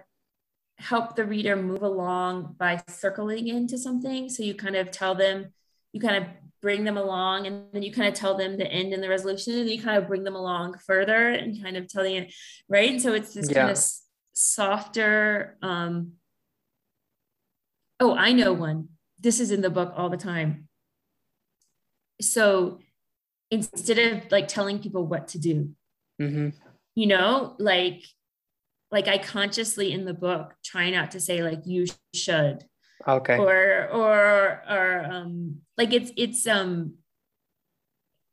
[0.78, 4.30] help the reader move along by circling into something.
[4.30, 5.54] So you kind of tell them,
[5.92, 6.30] you kind of
[6.62, 9.54] bring them along, and then you kind of tell them the end and the resolution,
[9.54, 12.34] and then you kind of bring them along further and kind of telling it,
[12.68, 12.92] right?
[12.92, 13.80] And so it's this kind of
[14.34, 16.14] softer, um,
[18.00, 18.90] Oh, I know one.
[19.20, 20.68] This is in the book all the time.
[22.22, 22.78] So
[23.50, 25.72] instead of like telling people what to do,
[26.22, 26.50] Mm-hmm.
[26.96, 28.04] you know, like
[28.92, 32.64] like I consciously in the book try not to say like you should
[33.08, 33.38] Okay.
[33.38, 36.96] or or or um like it's it's um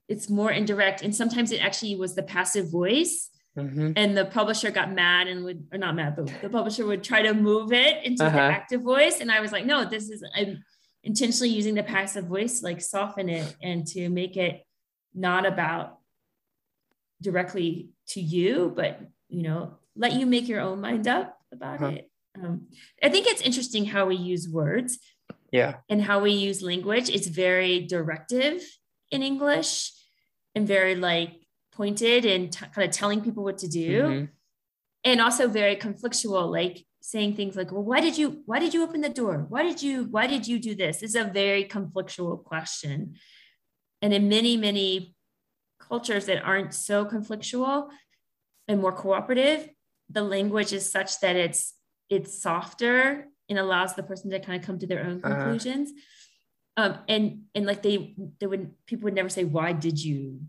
[0.08, 3.92] it's more indirect and sometimes it actually was the passive voice Mm-hmm.
[3.94, 7.22] and the publisher got mad and would or not mad but the publisher would try
[7.22, 8.36] to move it into Uh-huh.
[8.36, 10.64] the active voice and i was like no this is i'm
[11.04, 14.66] intentionally using the passive voice to like soften it and to make it
[15.14, 15.98] not about
[17.22, 21.96] directly to you but you know let you make your own mind up about Uh-huh.
[21.96, 22.66] it um,
[23.02, 24.98] i think it's interesting how we use words
[25.52, 25.72] Yeah.
[25.88, 28.56] and how we use language it's very directive
[29.10, 29.92] in english
[30.54, 31.32] and very like
[31.72, 34.28] pointed and t- kind of telling people what to do Mhm.
[35.04, 38.82] and also very conflictual like saying things like well why did you why did you
[38.82, 41.64] open the door why did you why did you do this this is a very
[41.76, 42.98] conflictual question
[44.02, 45.14] and in many many
[45.88, 47.90] cultures that aren't so conflictual
[48.68, 49.68] and more cooperative
[50.10, 51.74] the language is such that it's
[52.10, 55.34] it's softer and allows the person to kind of come to their own Uh-huh.
[55.34, 55.92] conclusions
[56.76, 60.40] um and and like they they would people would never say why did you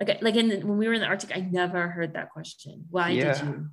[0.00, 2.84] like like in the, when we were in the arctic i never heard that question
[2.90, 3.32] why Yeah.
[3.32, 3.68] did you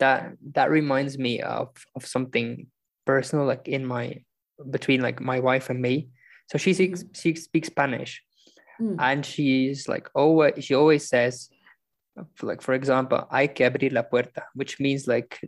[0.00, 2.66] That that reminds me of of something
[3.06, 4.24] personal, like in my
[4.70, 6.08] between like my wife and me.
[6.50, 8.20] So she speaks she speaks Spanish,
[8.82, 8.98] Mm.
[8.98, 11.48] and she's like always she always says,
[12.42, 15.40] like for example, hay que abrir la puerta, which means like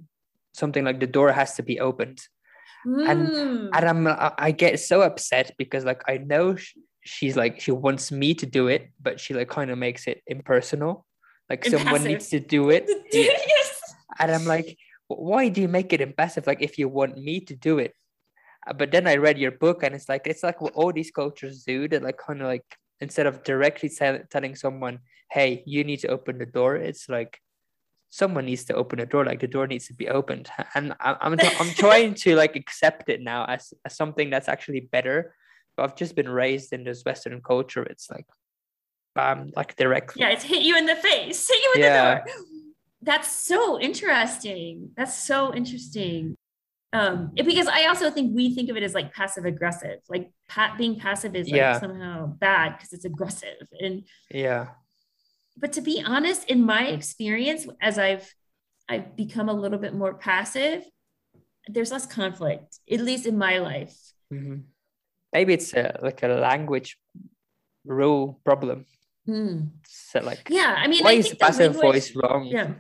[0.53, 2.21] something like the door has to be opened.
[2.85, 3.71] And- Mm.
[3.73, 4.07] and I'm
[4.39, 8.47] I get so upset because like I know sh- she's like she wants me to
[8.47, 11.05] do it, but she like kind of makes it impersonal.
[11.51, 12.87] Like And someone needs to do it.
[13.13, 13.81] Yes
[14.19, 16.47] And I'm like, why do you make it impassive?
[16.47, 17.93] Like if you want me to do it.
[18.67, 21.11] Uh, But then I read your book and it's like it's like what all these
[21.11, 22.67] cultures do that like kind of like
[23.01, 27.41] instead of directly tell- telling someone, hey, you need to open the door, it's like
[28.11, 30.49] someone needs to open the door, like the door needs to be opened.
[30.75, 34.49] And I- I'm t- I'm trying to like accept it now as, as something that's
[34.49, 35.35] actually better.
[35.77, 37.83] But I've just been raised in this Western culture.
[37.83, 38.27] It's like
[39.15, 40.21] bam, like directly.
[40.21, 42.21] yeah it's hit you in the face hit you in Yeah.
[42.25, 42.37] the door
[43.03, 46.37] that's so interesting that's so interesting
[46.93, 50.31] um it- because i also think we think of it as like passive aggressive like
[50.49, 51.81] pat being passive is like Yeah.
[51.81, 54.69] somehow bad because it's aggressive and Yeah.
[55.57, 58.33] but to be honest in my experience as i've
[58.89, 60.85] i've become a little bit more passive
[61.69, 63.95] there's less conflict at least in my life
[64.33, 64.63] Mhm.
[65.33, 66.97] Maybe it's a, like a language
[67.85, 68.87] rule problem.
[69.27, 69.57] Hmm.
[69.87, 72.47] So like, yeah i mean why I is passive language- voice wrong?
[72.47, 72.75] Yeah.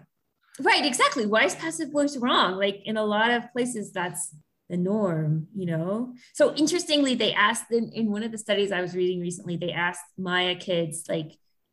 [0.60, 1.26] Right, exactly.
[1.26, 2.56] Why is passive voice wrong?
[2.56, 4.34] Like in a lot of places, that's
[4.68, 6.14] the norm, you know?
[6.34, 9.70] So interestingly, they asked in, in one of the studies I was reading recently, they
[9.70, 11.32] asked Maya kids like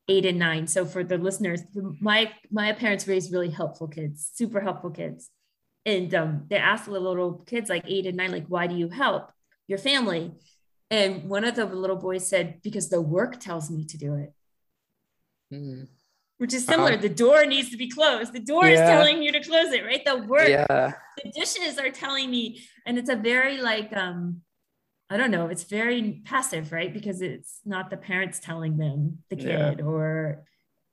[0.10, 0.68] eight and nine.
[0.68, 1.62] So for the listeners,
[2.02, 5.30] my Maya parents raised really helpful kids, super helpful kids.
[5.86, 8.90] And um, they asked the little kids like eight and nine, like, why do you
[8.90, 9.32] help
[9.68, 10.34] your family?
[10.92, 14.34] And one of the little boys said, because the work tells me to do it
[15.54, 15.88] Mm.
[16.44, 16.92] Which is similar.
[16.92, 17.02] Uh-huh.
[17.10, 18.34] The door needs to be closed.
[18.34, 20.04] The door is telling you to close it, right?
[20.04, 20.92] The work, Yeah.
[21.24, 22.44] the dishes are telling me,
[22.86, 24.42] and it's a very like um,
[25.10, 26.92] I don't know, it's very passive, right?
[26.98, 29.70] Because it's not the parents telling them the Yeah.
[29.70, 30.44] kid, or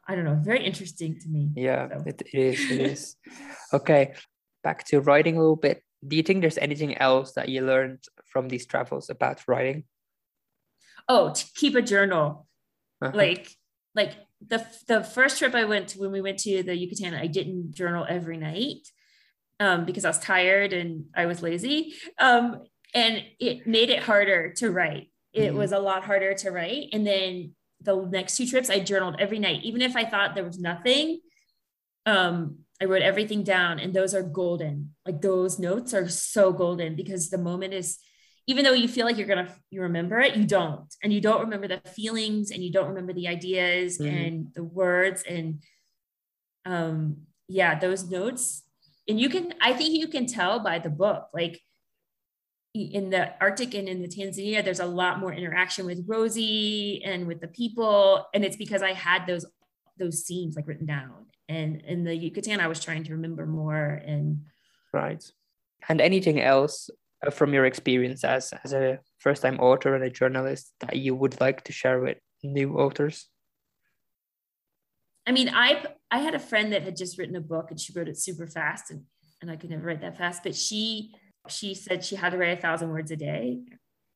[0.09, 1.43] I don't know, very interesting to me.
[1.57, 1.83] Yeah.
[1.89, 2.59] So- It, it is.
[2.75, 3.03] It is.
[3.79, 4.03] Okay.
[4.63, 5.83] Back to writing a little bit.
[6.11, 8.01] Do you think there's anything else that you learned
[8.33, 9.79] from these travels about writing?
[11.09, 12.47] Oh, to keep a journal.
[13.03, 13.17] uh-huh.
[13.25, 13.45] like
[14.01, 14.13] like
[14.47, 17.75] the the first trip I went to when we went to the Yucatan, I didn't
[17.75, 18.89] journal every night
[19.59, 22.63] um, because I was tired and I was lazy, um,
[22.95, 25.11] and it made it harder to write.
[25.33, 25.59] It mm-hmm.
[25.59, 29.39] was a lot harder to write, and then the next two trips I journaled every
[29.39, 31.21] night, even if I thought there was nothing.
[32.07, 34.95] Um, I wrote everything down, and those are golden.
[35.05, 37.99] Like those notes are so golden because the moment is
[38.51, 40.93] even though you feel like you're gonna you remember it you don't.
[41.05, 44.17] And you don't remember the feelings and you don't remember the ideas mm-hmm.
[44.17, 45.63] and the words and
[46.67, 48.65] um yeah those notes.
[49.09, 51.61] And you can i think you can tell by the book like
[52.75, 57.29] in the arctic and in the tanzania there's a lot more interaction with rosie and
[57.29, 58.27] with the people.
[58.35, 59.47] And it's because i had those
[59.97, 61.27] those scenes like written down.
[61.49, 64.47] And in the yucatan i was trying to remember more and
[64.93, 65.23] right.
[65.89, 66.91] And anything else
[67.31, 71.39] from your experience as as a first time author and a journalist that you would
[71.41, 73.27] like to share with new authors
[75.27, 77.93] i mean i i had a friend that had just written a book and she
[77.93, 79.03] wrote it super fast and
[79.43, 81.15] and i could never write that fast but she
[81.49, 83.59] she said she had to write a thousand words a day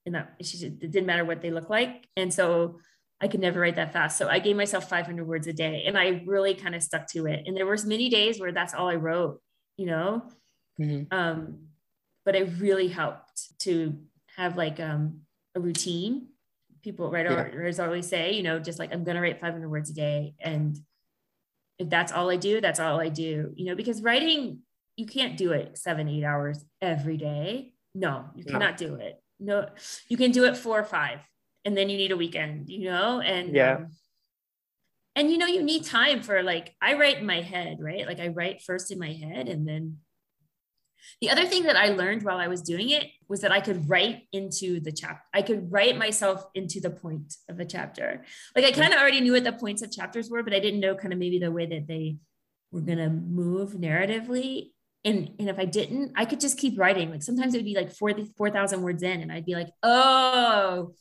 [0.07, 2.79] and that she said it didn't matter what they look like and so
[3.21, 4.19] I could never write that fast.
[4.19, 7.27] So I gave myself 500 words a day and I really kind of stuck to
[7.27, 7.45] it.
[7.47, 9.41] And there was many days where that's all I wrote,
[9.79, 10.29] you know?
[10.79, 11.05] Mm-hmm.
[11.17, 11.59] Um,
[12.25, 13.99] but it really helped to
[14.37, 15.21] have like um,
[15.55, 16.29] a routine.
[16.83, 17.85] People writers yeah.
[17.85, 20.77] always say, you know, just like I'm going to write 500 words a day, and
[21.79, 23.53] if that's all I do, that's all I do.
[23.55, 24.61] You know, because writing
[24.97, 27.73] you can't do it seven eight hours every day.
[27.95, 28.89] No, you cannot no.
[28.89, 29.21] do it.
[29.41, 29.69] No,
[30.09, 31.21] you can do it four or five,
[31.65, 32.69] and then you need a weekend.
[32.69, 33.77] You know, and yeah.
[33.77, 33.89] Um,
[35.17, 38.19] and you know you need time for like i write in my head right like
[38.19, 39.99] i write first in my head and then
[41.21, 43.89] the other thing that I learned while I was doing it was that I could
[43.89, 45.23] write into the chapter.
[45.33, 48.25] I could write myself into the point of the chapter.
[48.55, 50.81] Like I kind of already knew what the points of chapters were, but I didn't
[50.81, 52.17] know kind of maybe the way that they
[52.71, 54.71] were going to move narratively.
[55.05, 57.11] And, and if I didn't, I could just keep writing.
[57.11, 60.95] Like sometimes it would be like 4,000 words in, and I'd be like, oh,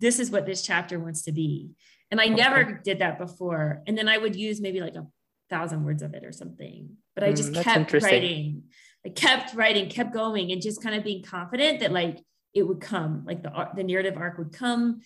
[0.00, 1.70] this is what this chapter wants to be.
[2.10, 2.34] And I okay.
[2.34, 3.82] never did that before.
[3.86, 5.06] And then I would use maybe like a
[5.50, 6.96] thousand words of it or something.
[7.14, 8.64] But I mm, just mm, kept writing.
[9.06, 12.18] I kept writing, kept going, and just kind of being confident that like
[12.54, 15.00] it would come, like the the narrative arc would come.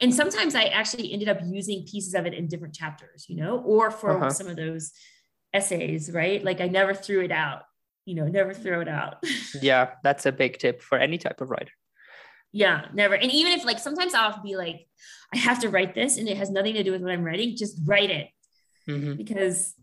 [0.00, 3.58] And sometimes I actually ended up using pieces of it in different chapters, you know,
[3.58, 4.30] or for uh-huh.
[4.30, 4.92] some of those
[5.52, 6.42] essays, right?
[6.42, 7.62] Like I never threw it out,
[8.06, 9.22] you know, never throw it out.
[9.62, 11.72] yeah, that's a big tip for any type of writer.
[12.50, 13.14] Yeah, never.
[13.14, 14.86] And even if like sometimes I'll be like,
[15.34, 17.56] I have to write this and it has nothing to do with what I'm writing,
[17.56, 18.28] just write it.
[18.88, 19.14] Mm-hmm.
[19.14, 19.74] Because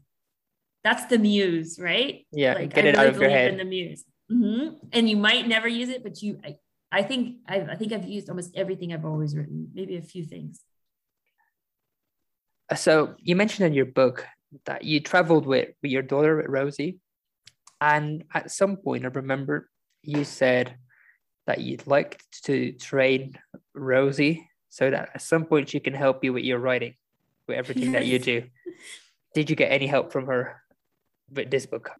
[0.89, 2.25] that's the muse, right?
[2.31, 3.51] Yeah, like, get I it really out of your head.
[3.51, 4.87] In the muse, mm-hmm.
[4.91, 6.57] and you might never use it, but you, I,
[6.91, 9.69] I think, I, I think I've used almost everything I've always written.
[9.73, 10.61] Maybe a few things.
[12.71, 14.25] Uh, so you mentioned in your book
[14.65, 16.99] that you traveled with, with your daughter with Rosie,
[17.79, 19.69] and at some point, I remember
[20.01, 20.75] you said
[21.45, 23.37] that you'd like to train
[23.75, 26.95] Rosie so that at some point she can help you with your writing,
[27.47, 27.93] with everything yes.
[27.93, 28.43] that you do.
[29.35, 30.61] Did you get any help from her
[31.31, 31.91] this book?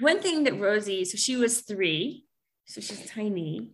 [0.00, 2.24] One thing that Rosie, so she was three,
[2.66, 3.70] so she's tiny.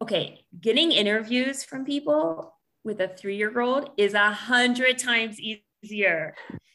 [0.00, 6.34] Okay, getting interviews from people with a three-year-old is a hundred times easier.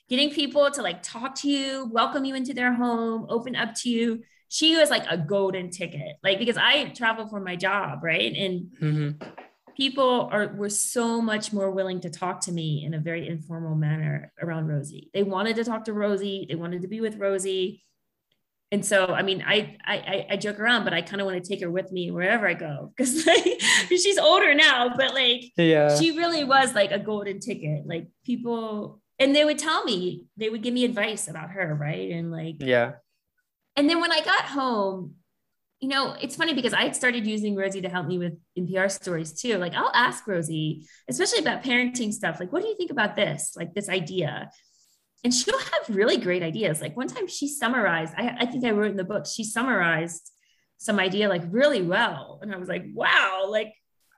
[0.10, 3.90] Getting people to like talk to you, welcome you into their home, open up to
[3.90, 4.24] you.
[4.50, 8.34] She was like a golden ticket, like because I travel for my job, right?
[8.36, 9.30] And mm-hmm
[9.76, 13.76] people are were so much more willing to talk to me in a very informal
[13.76, 15.10] manner around Rosie.
[15.14, 16.46] They wanted to talk to Rosie.
[16.50, 17.84] They wanted to be with Rosie.
[18.74, 21.48] And so, I mean, I I, I joke around, but I kind of want to
[21.48, 24.94] take her with me wherever I go because like, she's older now.
[24.96, 27.86] But like, yeah, she really was like a golden ticket.
[27.86, 32.12] Like people, and they would tell me, they would give me advice about her, right?
[32.12, 32.94] And like, yeah.
[33.76, 35.16] And then when I got home,
[35.82, 39.34] you know, it's funny because I started using Rosie to help me with NPR stories
[39.34, 39.58] too.
[39.58, 43.54] Like I'll ask Rosie, especially about parenting stuff, like, what do you think about this?
[43.58, 44.52] Like this idea.
[45.24, 46.82] And she'll have really great ideas.
[46.82, 50.32] Like one time she summarized, I, I think I wrote in the book, she summarized
[50.78, 52.40] some idea like really well.
[52.44, 53.74] And I was like, wow, like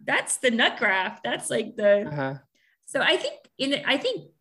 [0.05, 1.23] that's the nut graph.
[1.23, 2.33] That's like the uh-huh.
[2.85, 4.31] so I think in I think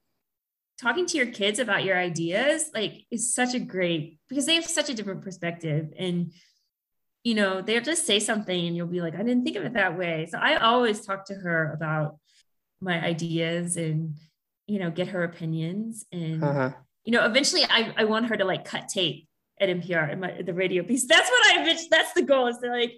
[0.80, 4.64] talking to your kids about your ideas like is such a great because they have
[4.64, 6.32] such a different perspective and
[7.24, 9.74] you know, they'll just say something and you'll be like, I didn't think of it
[9.74, 10.26] that way.
[10.30, 12.16] So I always talk to her about
[12.80, 14.16] my ideas and,
[14.66, 16.04] you know, get her opinions.
[16.10, 16.72] And, uh-huh.
[17.04, 19.28] you know, eventually I, I want her to like cut tape
[19.60, 21.06] at NPR and my, the radio piece.
[21.08, 22.94] That's what I, that's the goal is to like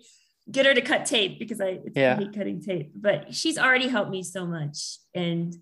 [0.50, 2.16] get her to cut tape because I, Yeah.
[2.18, 2.92] I hate cutting tape.
[2.94, 4.98] But she's already helped me so much.
[5.14, 5.54] And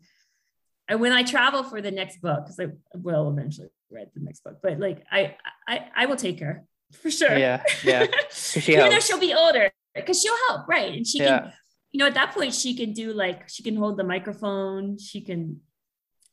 [0.88, 4.44] and when I travel for the next book, because I will eventually write the next
[4.44, 5.36] book, but like I
[5.66, 6.64] I I will take her
[7.00, 7.36] for sure.
[7.36, 8.06] Yeah, yeah.
[8.32, 9.06] she Even though helps.
[9.06, 10.92] she'll be older, because she'll help, right?
[10.94, 11.52] And she can
[11.92, 15.20] you know at that point she can do like she can hold the microphone she
[15.20, 15.60] can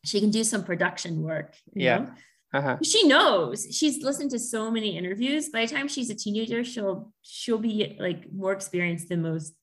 [0.06, 1.98] she can do some production work you Yeah.
[1.98, 2.10] know?
[2.54, 2.78] uh-huh.
[2.82, 7.12] she knows she's listened to so many interviews by the time she's a teenager she'll
[7.22, 9.54] she'll be like more experienced than most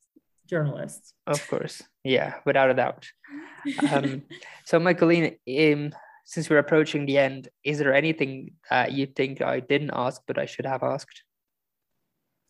[0.46, 1.82] journalists of course.
[2.04, 3.08] Yeah, without a doubt.
[3.90, 4.22] Um,
[4.64, 5.24] so, Michaeleen,
[5.58, 5.92] um,
[6.26, 10.38] since we're approaching the end, is there anything uh, you think I didn't ask but
[10.38, 11.22] I should have asked?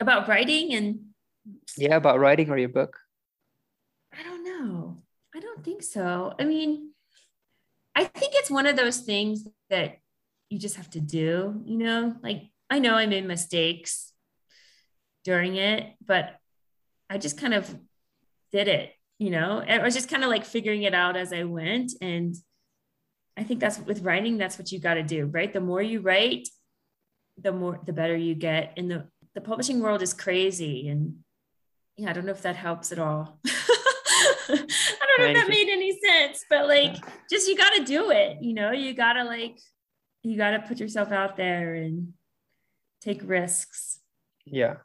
[0.01, 1.01] about writing and
[1.79, 2.99] Yeah, about writing or your book?
[4.13, 5.03] i don't know
[5.35, 6.91] i don't think so i mean
[7.95, 9.99] i think it's one of those things that
[10.51, 14.13] you just have to do you know like i know i made mistakes
[15.25, 16.37] during it but
[17.11, 17.65] i just kind of
[18.53, 21.43] did it you know i was just kind of like figuring it out as i
[21.45, 22.35] went and
[23.37, 26.01] i think that's with writing that's what you got to do right the more you
[26.01, 26.49] write
[27.39, 31.17] the more the better you get and the the publishing world is crazy and
[31.97, 35.69] yeah i don't know if that helps at all i don't know if that made
[35.69, 36.97] any sense but like
[37.31, 39.59] just you got to do it you know you got to like
[40.23, 42.13] you got to put yourself out there and
[43.01, 44.01] take risks
[44.47, 44.77] Yeah.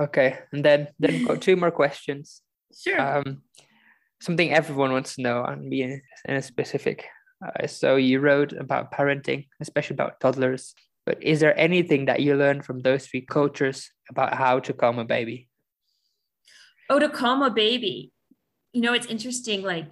[0.00, 2.42] Okay, and then then two more questions.
[2.76, 3.42] sure Um,
[4.20, 7.08] something everyone wants to know and be in, in a specific.
[7.44, 10.74] Uh, so you wrote about parenting, especially about toddlers.
[11.04, 14.98] But is there anything that you learned from those three cultures about how to calm
[14.98, 15.48] a baby?
[16.92, 18.12] oh to calm a baby
[18.72, 19.88] you know it's interesting like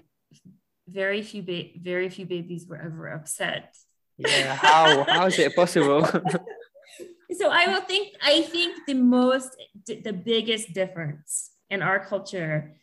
[0.89, 3.75] very few ba- very few babies were ever upset
[4.19, 6.05] Yeah, how how is it possible?
[7.41, 12.77] so i will think i think the most the biggest difference in our culture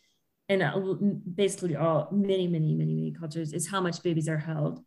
[0.50, 0.80] and uh,
[1.36, 4.84] basically all many many many many cultures is how much babies are held.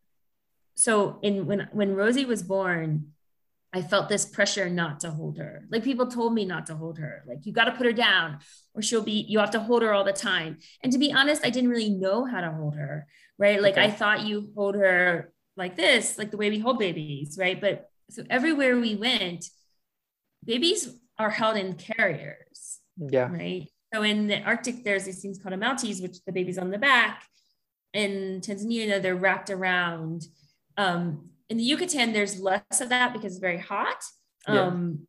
[0.75, 3.09] So in when when rosie was born
[3.73, 5.65] i felt this pressure not to hold her.
[5.71, 7.23] Like people told me not to hold her.
[7.29, 8.39] Like you got to put her down
[8.75, 10.59] or she'll be you have to hold her all the time.
[10.83, 13.07] And to be honest i didn't really know how to hold her
[13.39, 13.61] right?
[13.63, 13.85] Like Okay.
[13.85, 17.61] i thought you hold her like this like the way we hold babies right?
[17.61, 19.45] But so everywhere we went
[20.45, 20.89] babies
[21.19, 23.69] are held in carriers yeah, right?
[23.93, 27.25] So in the Arctic, there's these things called amautis, which the baby's on the back.
[27.93, 30.27] In Tanzania, they're wrapped around.
[30.77, 34.05] Um, in the Yucatan, there's less of that because it's very hot.
[34.49, 34.67] Yeah.
[34.67, 35.07] Um,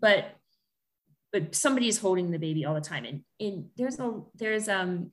[0.00, 0.36] but
[1.32, 5.12] but somebody is holding the baby all the time, and in there's a there's um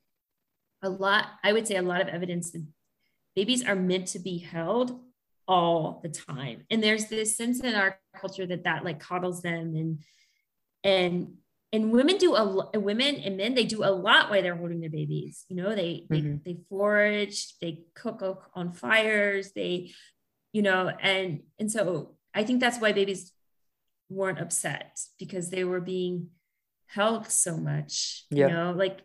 [0.84, 1.28] a lot.
[1.44, 2.64] I would say a lot of evidence that
[3.36, 5.00] babies are meant to be held
[5.48, 9.76] all the time, and there's this sense in our culture that that like coddles them
[9.76, 10.04] and
[10.84, 11.34] and
[11.74, 14.90] and women do a women and men they do a lot while they're holding their
[14.90, 16.44] babies you know they they, Mhm.
[16.44, 18.22] they forage they cook
[18.54, 19.92] on fires they
[20.54, 23.34] you know and and so i think that's why babies
[24.10, 26.30] weren't upset because they were being
[26.88, 28.48] held so much Yeah.
[28.48, 29.02] you know like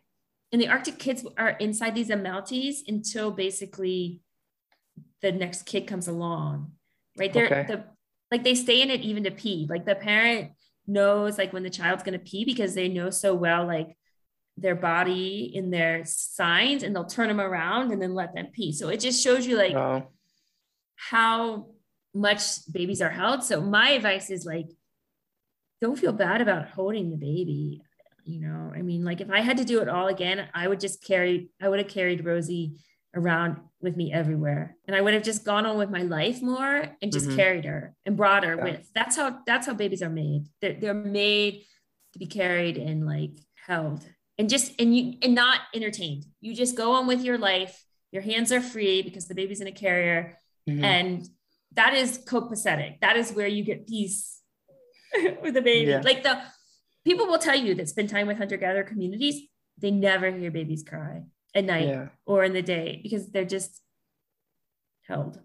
[0.53, 4.21] and the arctic kids are inside these amautis until basically
[5.21, 6.73] the next kid comes along
[7.19, 7.65] right there Okay.
[7.67, 7.85] the
[8.31, 10.53] like they stay in it even to pee like the parent
[10.87, 13.97] knows like when the child's going to pee because they know so well like
[14.57, 18.72] their body in their signs and they'll turn them around and then let them pee.
[18.72, 20.05] So it just shows you like
[20.97, 21.66] how
[22.14, 23.43] much babies are held.
[23.43, 24.66] So my advice is like
[25.80, 27.83] don't feel bad about holding the baby
[28.24, 28.72] you know?
[28.74, 31.51] I mean like if i had to do it all again i would just carry
[31.61, 32.76] i would have carried rosie
[33.15, 34.77] around with me everywhere.
[34.87, 37.37] And i would have just gone on with my life more and just Mhm.
[37.37, 38.65] carried her and brought her Yeah.
[38.65, 38.91] with.
[38.95, 40.47] That's how that's how babies are made.
[40.61, 41.65] They're, they're made
[42.13, 43.33] to be carried and like
[43.67, 44.07] held
[44.39, 46.25] and just and you and not entertained.
[46.41, 47.85] You just go on with your life.
[48.13, 50.37] Your hands are free because the baby's in a carrier.
[50.71, 50.83] Mhm.
[50.85, 51.29] and
[51.73, 53.01] that is copacetic.
[53.01, 54.43] That is where you get peace
[55.43, 55.91] with the baby.
[55.91, 56.03] Yeah.
[56.05, 56.41] like the
[57.05, 59.37] people will tell you that spend time with hunter-gatherer communities
[59.79, 61.23] they never hear babies cry
[61.55, 62.09] at night yeah.
[62.27, 63.83] or in the day because they're just
[65.09, 65.39] held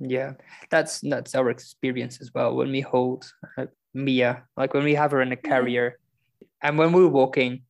[0.00, 0.32] Yeah,
[0.70, 2.56] that's that's our experience as well.
[2.56, 3.24] When we hold
[3.56, 5.98] uh, Mia, like when we have her in a carrier,
[6.60, 7.62] and when we're walking,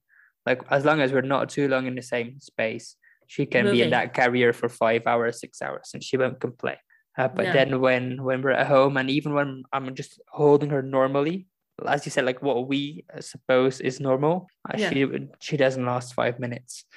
[0.49, 2.97] like as long as we're not too long in the same space,
[3.29, 6.81] she can be in that carrier for five hours, six hours, and she won't complain.
[7.17, 7.53] Uh, but No.
[7.53, 11.47] then when when we're at home, and even when I'm just holding her normally,
[11.87, 14.91] as you said, like what we uh, suppose is normal, uh, Yeah.
[14.91, 14.99] she
[15.45, 16.89] she doesn't last five minutes.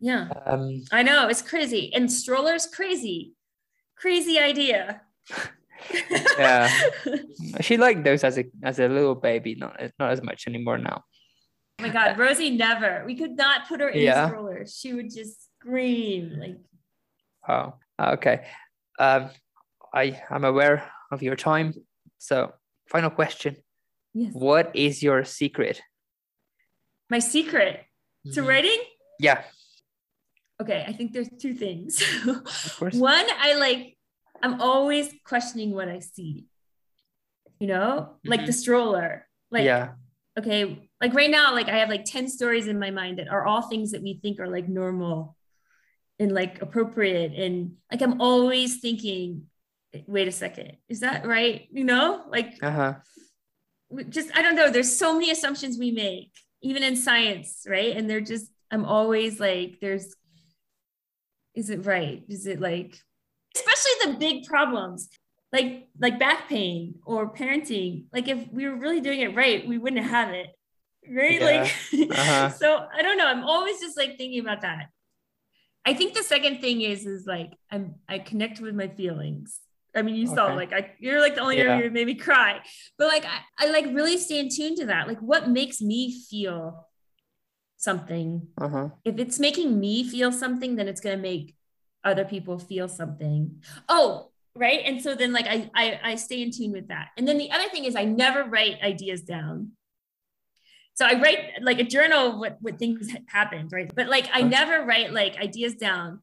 [0.00, 3.34] Yeah Um, i know it's crazy and strollers crazy
[3.96, 5.02] crazy idea
[6.38, 6.68] Yeah.
[7.62, 11.04] she liked those as a as a little baby, not not as much anymore now.
[11.78, 13.02] Oh my God, Rosie never.
[13.06, 14.26] We could not put her in Yeah.
[14.26, 14.66] a stroller.
[14.68, 16.56] She would just scream like.
[17.48, 18.44] Oh, okay.
[18.98, 19.30] Um,
[19.94, 21.72] I am aware of your time.
[22.18, 22.52] So,
[22.92, 23.56] final question:
[24.12, 24.32] Yes.
[24.34, 25.80] What is your secret?
[27.08, 27.86] My secret
[28.34, 28.48] to Mhm.
[28.48, 28.80] writing.
[29.18, 29.44] Yeah,
[30.60, 32.02] Okay, I think there's two things.
[32.26, 32.92] of.
[32.94, 33.96] One, I like.
[34.42, 36.46] I'm always questioning what I see.
[37.58, 39.26] You know, like the stroller.
[39.50, 39.92] Like, yeah,
[40.38, 43.44] okay, like right now, like I have like 10 stories in my mind that are
[43.44, 45.36] all things that we think are like normal
[46.18, 47.32] and like appropriate.
[47.32, 49.46] And like I'm always thinking,
[50.06, 51.68] wait a second, is that right?
[51.70, 52.94] You know, like uh huh.
[54.08, 54.70] just I don't know.
[54.70, 56.32] There's so many assumptions we make,
[56.62, 57.96] even in science, right?
[57.96, 60.14] And they're just I'm always like, there's
[61.54, 62.22] is it right?
[62.28, 62.98] Is it like
[63.54, 65.08] especially the big problems
[65.52, 68.04] like like back pain or parenting?
[68.12, 70.48] Like if we were really doing it right, we wouldn't have it.
[71.08, 71.42] Right?
[71.42, 71.72] Like
[72.10, 72.48] Uh-huh.
[72.60, 73.26] so I don't know.
[73.26, 74.86] I'm always just like thinking about that.
[75.84, 79.58] I think the second thing is is like I'm I connect with my feelings.
[79.96, 81.74] I mean, you saw like I you're like the only Yeah.
[81.74, 82.60] one who made me cry,
[82.98, 85.08] but like I, I like really stay in tune to that.
[85.08, 86.86] Like what makes me feel
[87.80, 88.46] something.
[88.60, 88.88] Uh huh.
[89.04, 91.56] If it's making me feel something, then it's gonna make
[92.04, 93.62] other people feel something.
[93.88, 94.80] Oh, right.
[94.84, 97.08] And so then like I I, I stay in tune with that.
[97.16, 99.72] And then the other thing is I never write ideas down.
[100.94, 103.90] So I write like a journal of what, what things happened, right?
[103.94, 106.20] But like I never write like ideas down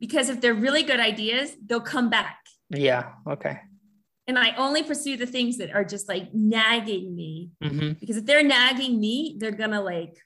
[0.00, 2.38] because if they're really good ideas, they'll come back.
[2.70, 3.12] Yeah.
[3.28, 3.60] Okay.
[4.26, 7.92] And I only pursue the things that are just like nagging me Mm-hmm.
[8.00, 10.16] because if they're nagging me, they're gonna like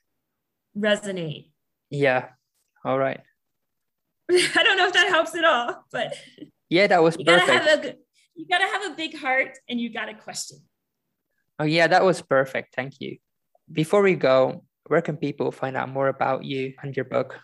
[0.77, 1.51] resonate.
[1.89, 2.29] Yeah.
[2.85, 3.21] All right.
[4.31, 6.15] I don't know if that helps at all, but
[6.69, 7.65] Yeah, that was you gotta perfect.
[7.65, 7.95] have a
[8.35, 10.59] you gotta have a big heart and you gotta question.
[11.59, 12.73] Oh, yeah, that was perfect.
[12.75, 13.17] Thank you.
[13.71, 17.39] Before we go, where can people find out more about you and your book?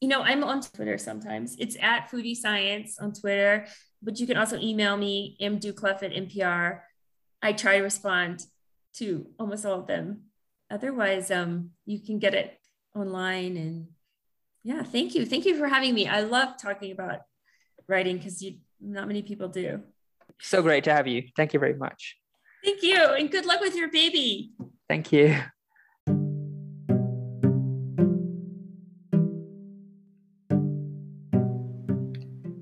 [0.00, 1.56] You know, I'm on Twitter sometimes.
[1.58, 3.66] It's at Foodie Science on Twitter,
[4.02, 6.80] but you can also email me, mdoucleff at NPR.
[7.42, 8.44] I try to respond
[8.94, 10.22] to almost all of them.
[10.70, 12.58] Otherwise, um, you can get it
[12.94, 13.56] online.
[13.56, 13.88] And
[14.62, 15.26] yeah, thank you.
[15.26, 16.08] Thank you for having me.
[16.08, 17.20] I love talking about
[17.88, 19.82] writing because you not many people do.
[20.40, 21.24] So great to have you.
[21.36, 22.16] Thank you very much.
[22.64, 22.96] Thank you.
[22.96, 24.52] And good luck with your baby.
[24.88, 25.36] Thank you.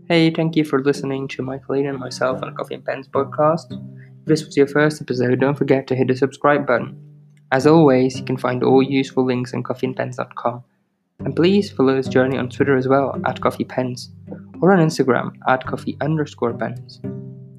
[0.08, 3.72] Hey, thank you for listening to Michaeleen and myself on Coffee and Pens podcast.
[3.72, 7.11] If this was your first episode, don't forget to hit the subscribe button.
[7.52, 10.64] As always, you can find all useful links on coffeeandpens.com.
[11.20, 14.08] And please follow this journey on Twitter as well, at coffeepens,
[14.60, 17.00] or on Instagram, at coffee underscore pens.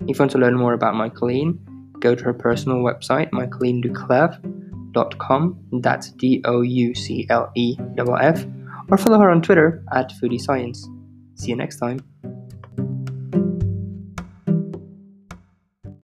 [0.01, 1.59] If you want to learn more about Michaeleen,
[1.99, 8.45] go to her personal website, michaeleendoucleff.com, that's D O U C L E F F,
[8.89, 10.89] or follow her on Twitter at Foodie Science.
[11.35, 12.01] See you next time.